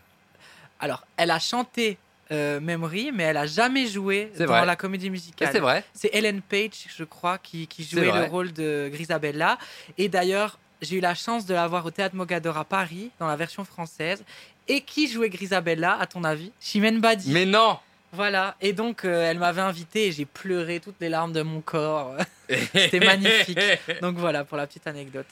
[0.79, 1.97] alors elle a chanté
[2.31, 4.65] euh, Memory mais elle a jamais joué dans vrai.
[4.65, 5.83] la comédie musicale C'est vrai.
[5.93, 9.57] c'est Ellen Page, je crois, qui, jouait le rôle de Grisabella.
[9.97, 13.27] Et d'ailleurs, j'ai eu la chance de la voir au Théâtre Mogador à Paris, dans
[13.27, 14.23] la version française.
[14.67, 16.51] Et qui jouait Grisabella, à ton avis?
[16.59, 17.31] Chimène Badi.
[17.31, 17.79] Mais non
[18.11, 18.55] Voilà.
[18.59, 22.15] Et donc, euh, elle m'avait invité et j'ai pleuré toutes les larmes de mon corps.
[22.75, 23.59] C'était magnifique.
[24.01, 25.25] donc voilà, pour la petite anecdote.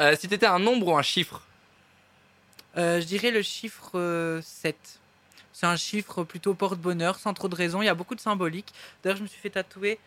[0.00, 1.42] Euh, si t'étais un nombre ou un chiffre,
[2.76, 4.76] Euh, je dirais le chiffre euh, 7.
[5.58, 7.82] C'est un chiffre plutôt porte-bonheur, sans trop de raison.
[7.82, 8.72] Il y a beaucoup de symbolique.
[9.02, 9.98] D'ailleurs, je me suis fait tatouer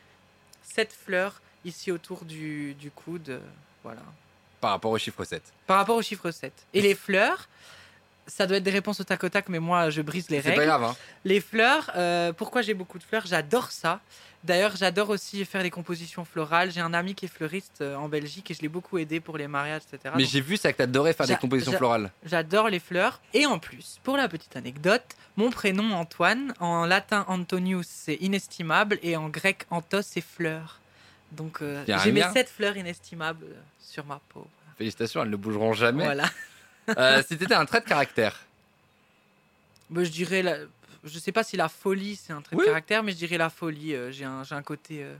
[0.63, 3.41] 7 fleurs ici autour du, du coude.
[3.83, 3.99] Voilà.
[4.61, 5.43] par rapport au chiffre 7.
[5.67, 6.53] Par rapport au chiffre 7.
[6.73, 7.49] Et les fleurs,
[8.27, 10.49] ça doit être des réponses au tac au tac, mais moi, je brise les C'est
[10.49, 10.61] règles.
[10.61, 10.95] pas grave, hein.
[11.25, 13.25] Les fleurs, euh, pourquoi j'ai beaucoup de fleurs?
[13.25, 13.99] J'adore ça.
[14.43, 16.71] D'ailleurs, j'adore aussi faire des compositions florales.
[16.71, 19.37] J'ai un ami qui est fleuriste euh, en Belgique et je l'ai beaucoup aidé pour
[19.37, 20.13] les mariages, etc.
[20.17, 22.11] Mais Donc, j'ai vu ça que t'adorais faire des J'a- compositions j'a- florales.
[22.25, 23.21] J'adore les fleurs.
[23.35, 25.03] Et en plus, pour la petite anecdote,
[25.37, 30.79] mon prénom Antoine, en latin Antonius, c'est inestimable, et en grec Anthos, c'est fleur.
[31.31, 33.45] Donc euh, j'ai mes sept fleurs inestimables
[33.79, 34.47] sur ma peau.
[34.77, 36.03] Félicitations, elles ne bougeront jamais.
[36.03, 36.23] Voilà.
[36.97, 38.39] Euh, si t'étais un trait de caractère,
[39.89, 40.57] Bah, je dirais, la...
[41.03, 42.61] je sais pas si la folie c'est un trait Oui.
[42.63, 43.93] de caractère, mais je dirais la folie.
[43.95, 45.15] euh, j'ai un, j'ai un côté, euh,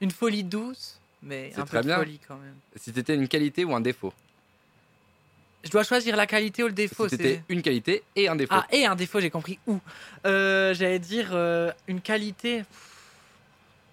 [0.00, 1.96] une folie douce, mais C'est un peu de bien.
[1.98, 2.54] folie quand même.
[2.76, 4.12] si t'étais une qualité ou un défaut.
[5.62, 7.06] Je dois choisir la qualité ou le défaut.
[7.06, 8.54] si t'étais une qualité et un défaut.
[8.56, 9.78] Ah, et un défaut, j'ai compris où.
[10.26, 12.64] Euh, J'allais dire euh, une qualité.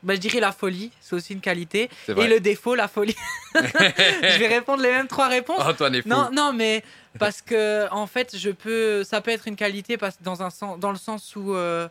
[0.04, 1.90] Bah, je dirais la folie, c'est aussi une qualité.
[2.08, 3.16] Et le défaut, la folie.
[3.56, 5.60] je vais répondre les mêmes trois réponses.
[5.60, 6.10] Antoine est fou.
[6.10, 6.84] Non, non, mais
[7.18, 10.80] parce que en fait, je peux, ça peut être une qualité parce dans un sens,
[10.80, 11.88] dans le sens où, euh,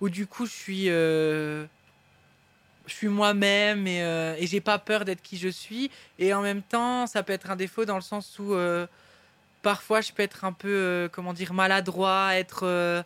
[0.00, 1.66] où du coup, je suis, euh,
[2.86, 5.90] je suis moi-même et, euh, et j'ai pas peur d'être qui je suis.
[6.18, 8.86] Et en même temps, ça peut être un défaut dans le sens où euh,
[9.60, 13.04] parfois, je peux être un peu, comment dire, maladroit, être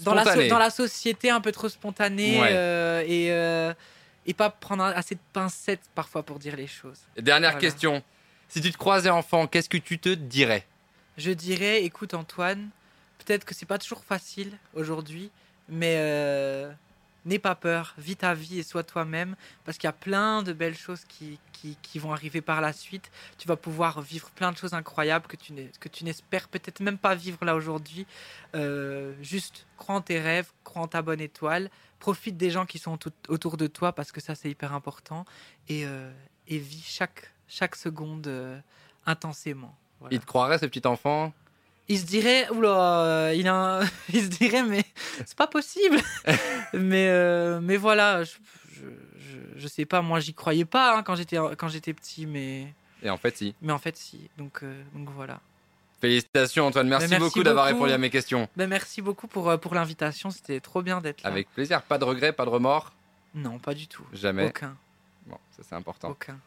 [0.00, 0.48] dans la, so- Spontané.
[0.48, 2.48] dans la société un peu trop spontané Ouais.
[2.52, 3.72] euh, et euh,
[4.26, 7.00] et pas prendre assez de pincettes parfois pour dire les choses.
[7.16, 7.60] Dernière Voilà.
[7.60, 8.02] question.
[8.48, 10.66] Si tu te croisais enfant, qu'est-ce que tu te dirais?
[11.16, 12.68] Je dirais, écoute Antoine,
[13.18, 15.30] peut-être que c'est pas toujours facile aujourd'hui,
[15.68, 16.70] mais euh,
[17.24, 20.52] n'aie pas peur, vis ta vie et sois toi-même, parce qu'il y a plein de
[20.52, 21.38] belles choses qui,
[21.82, 23.10] qui, vont arriver par la suite.
[23.38, 27.44] Tu vas pouvoir vivre plein de choses incroyables que tu n'espères peut-être même pas vivre
[27.44, 28.06] là aujourd'hui.
[28.54, 32.78] Euh, juste crois en tes rêves, crois en ta bonne étoile, profite des gens qui
[32.78, 35.24] sont tout- autour de toi, parce que ça c'est hyper important,
[35.68, 36.10] et, euh,
[36.46, 38.58] et vis chaque, chaque seconde euh,
[39.06, 39.76] intensément.
[40.10, 41.32] Il te croirait ce petit enfant
[41.90, 44.84] Il se dirait, oula, il, a un- il se dirait, mais
[45.24, 45.98] c'est pas possible.
[46.74, 48.32] mais, euh, mais voilà, je,
[48.72, 48.80] je,
[49.18, 52.72] je, je sais pas, moi j'y croyais pas hein, quand j'étais quand j'étais petit, mais,
[53.02, 53.54] Et en fait, si.
[53.62, 54.28] mais en fait si.
[54.36, 55.40] Donc, euh, donc voilà.
[56.00, 58.48] Félicitations Antoine, merci, merci beaucoup d'avoir répondu à mes questions.
[58.56, 61.30] Ben, merci beaucoup pour, euh, pour l'invitation, c'était trop bien d'être là.
[61.30, 62.92] Avec plaisir, pas de regrets, pas de remords?
[63.34, 64.04] Non, pas du tout.
[64.12, 64.46] Jamais.
[64.46, 64.76] Aucun,
[65.26, 66.10] Bon, ça c'est important.
[66.10, 66.38] aucun.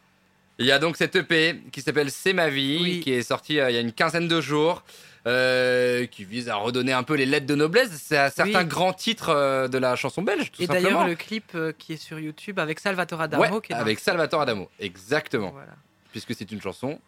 [0.58, 3.00] Il y a donc cette EP qui s'appelle C'est ma vie, Oui.
[3.00, 4.84] qui est sortie euh, il y a une quinzaine de jours,
[5.26, 7.90] euh, qui vise à redonner un peu les lettres de noblesse.
[7.92, 8.66] C'est à certains Oui.
[8.68, 11.96] grands titres euh, de la chanson belge, tout Et d'ailleurs, le clip euh, qui est
[11.96, 15.50] sur YouTube avec Salvatore Adamo, Ouais, qui est dans- avec Salvatore Adamo, exactement.
[15.50, 15.72] Voilà.
[16.10, 16.98] Puisque c'est une chanson.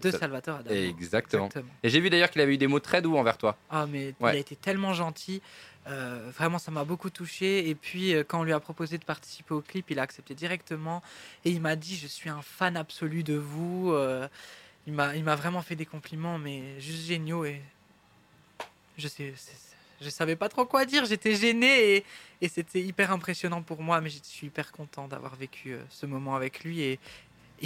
[0.00, 0.76] de Salvatore Adamo.
[0.80, 1.48] Exactement.
[1.82, 3.56] Et j'ai vu d'ailleurs qu'il avait eu des mots très doux envers toi.
[3.70, 4.32] Ah, mais Ouais.
[4.34, 5.42] il a été tellement gentil.
[5.86, 7.68] Euh, vraiment, ça m'a beaucoup touché.
[7.68, 10.34] Et puis, euh, quand on lui a proposé de participer au clip, il a accepté
[10.34, 11.02] directement.
[11.44, 13.92] Et il m'a dit Je suis un fan absolu de vous.
[13.92, 14.28] Euh,
[14.86, 17.44] il m'a vraiment fait des compliments, mais juste géniaux.
[17.44, 17.60] Et
[18.98, 19.34] je sais.
[20.00, 22.04] Je savais pas trop quoi dire, j'étais gêné
[22.40, 26.34] et, c'était hyper impressionnant pour moi, mais je suis hyper content d'avoir vécu ce moment
[26.34, 26.98] avec lui et,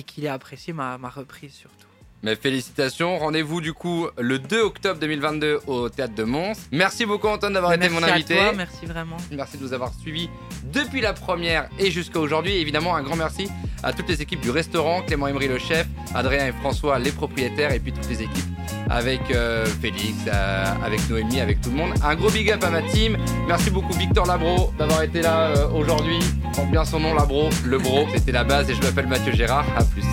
[0.02, 1.93] qu'il ait apprécié ma reprise surtout.
[2.24, 6.54] Mais félicitations, rendez-vous du coup le 2 octobre 2022 au théâtre de Mons.
[6.72, 8.38] Merci beaucoup Antoine d'avoir été merci mon invité.
[8.38, 9.18] à toi, merci vraiment.
[9.30, 10.30] Merci de nous avoir suivis
[10.72, 12.52] depuis la première et jusqu'à aujourd'hui.
[12.52, 13.50] Et Évidemment, un grand merci
[13.82, 17.72] à toutes les équipes du restaurant, Clément Emery le chef, Adrien et François les propriétaires,
[17.72, 18.46] et puis toutes les équipes
[18.88, 21.92] avec euh, Félix, euh, avec Noémie, avec tout le monde.
[22.02, 23.18] Un gros big up à ma team.
[23.46, 26.18] Merci beaucoup Victor Labro d'avoir été là euh, aujourd'hui.
[26.54, 28.06] Porte bien son nom Labro, le bro.
[28.14, 29.66] C'était la base et je m'appelle Mathieu Gérard.
[29.76, 30.04] À plus.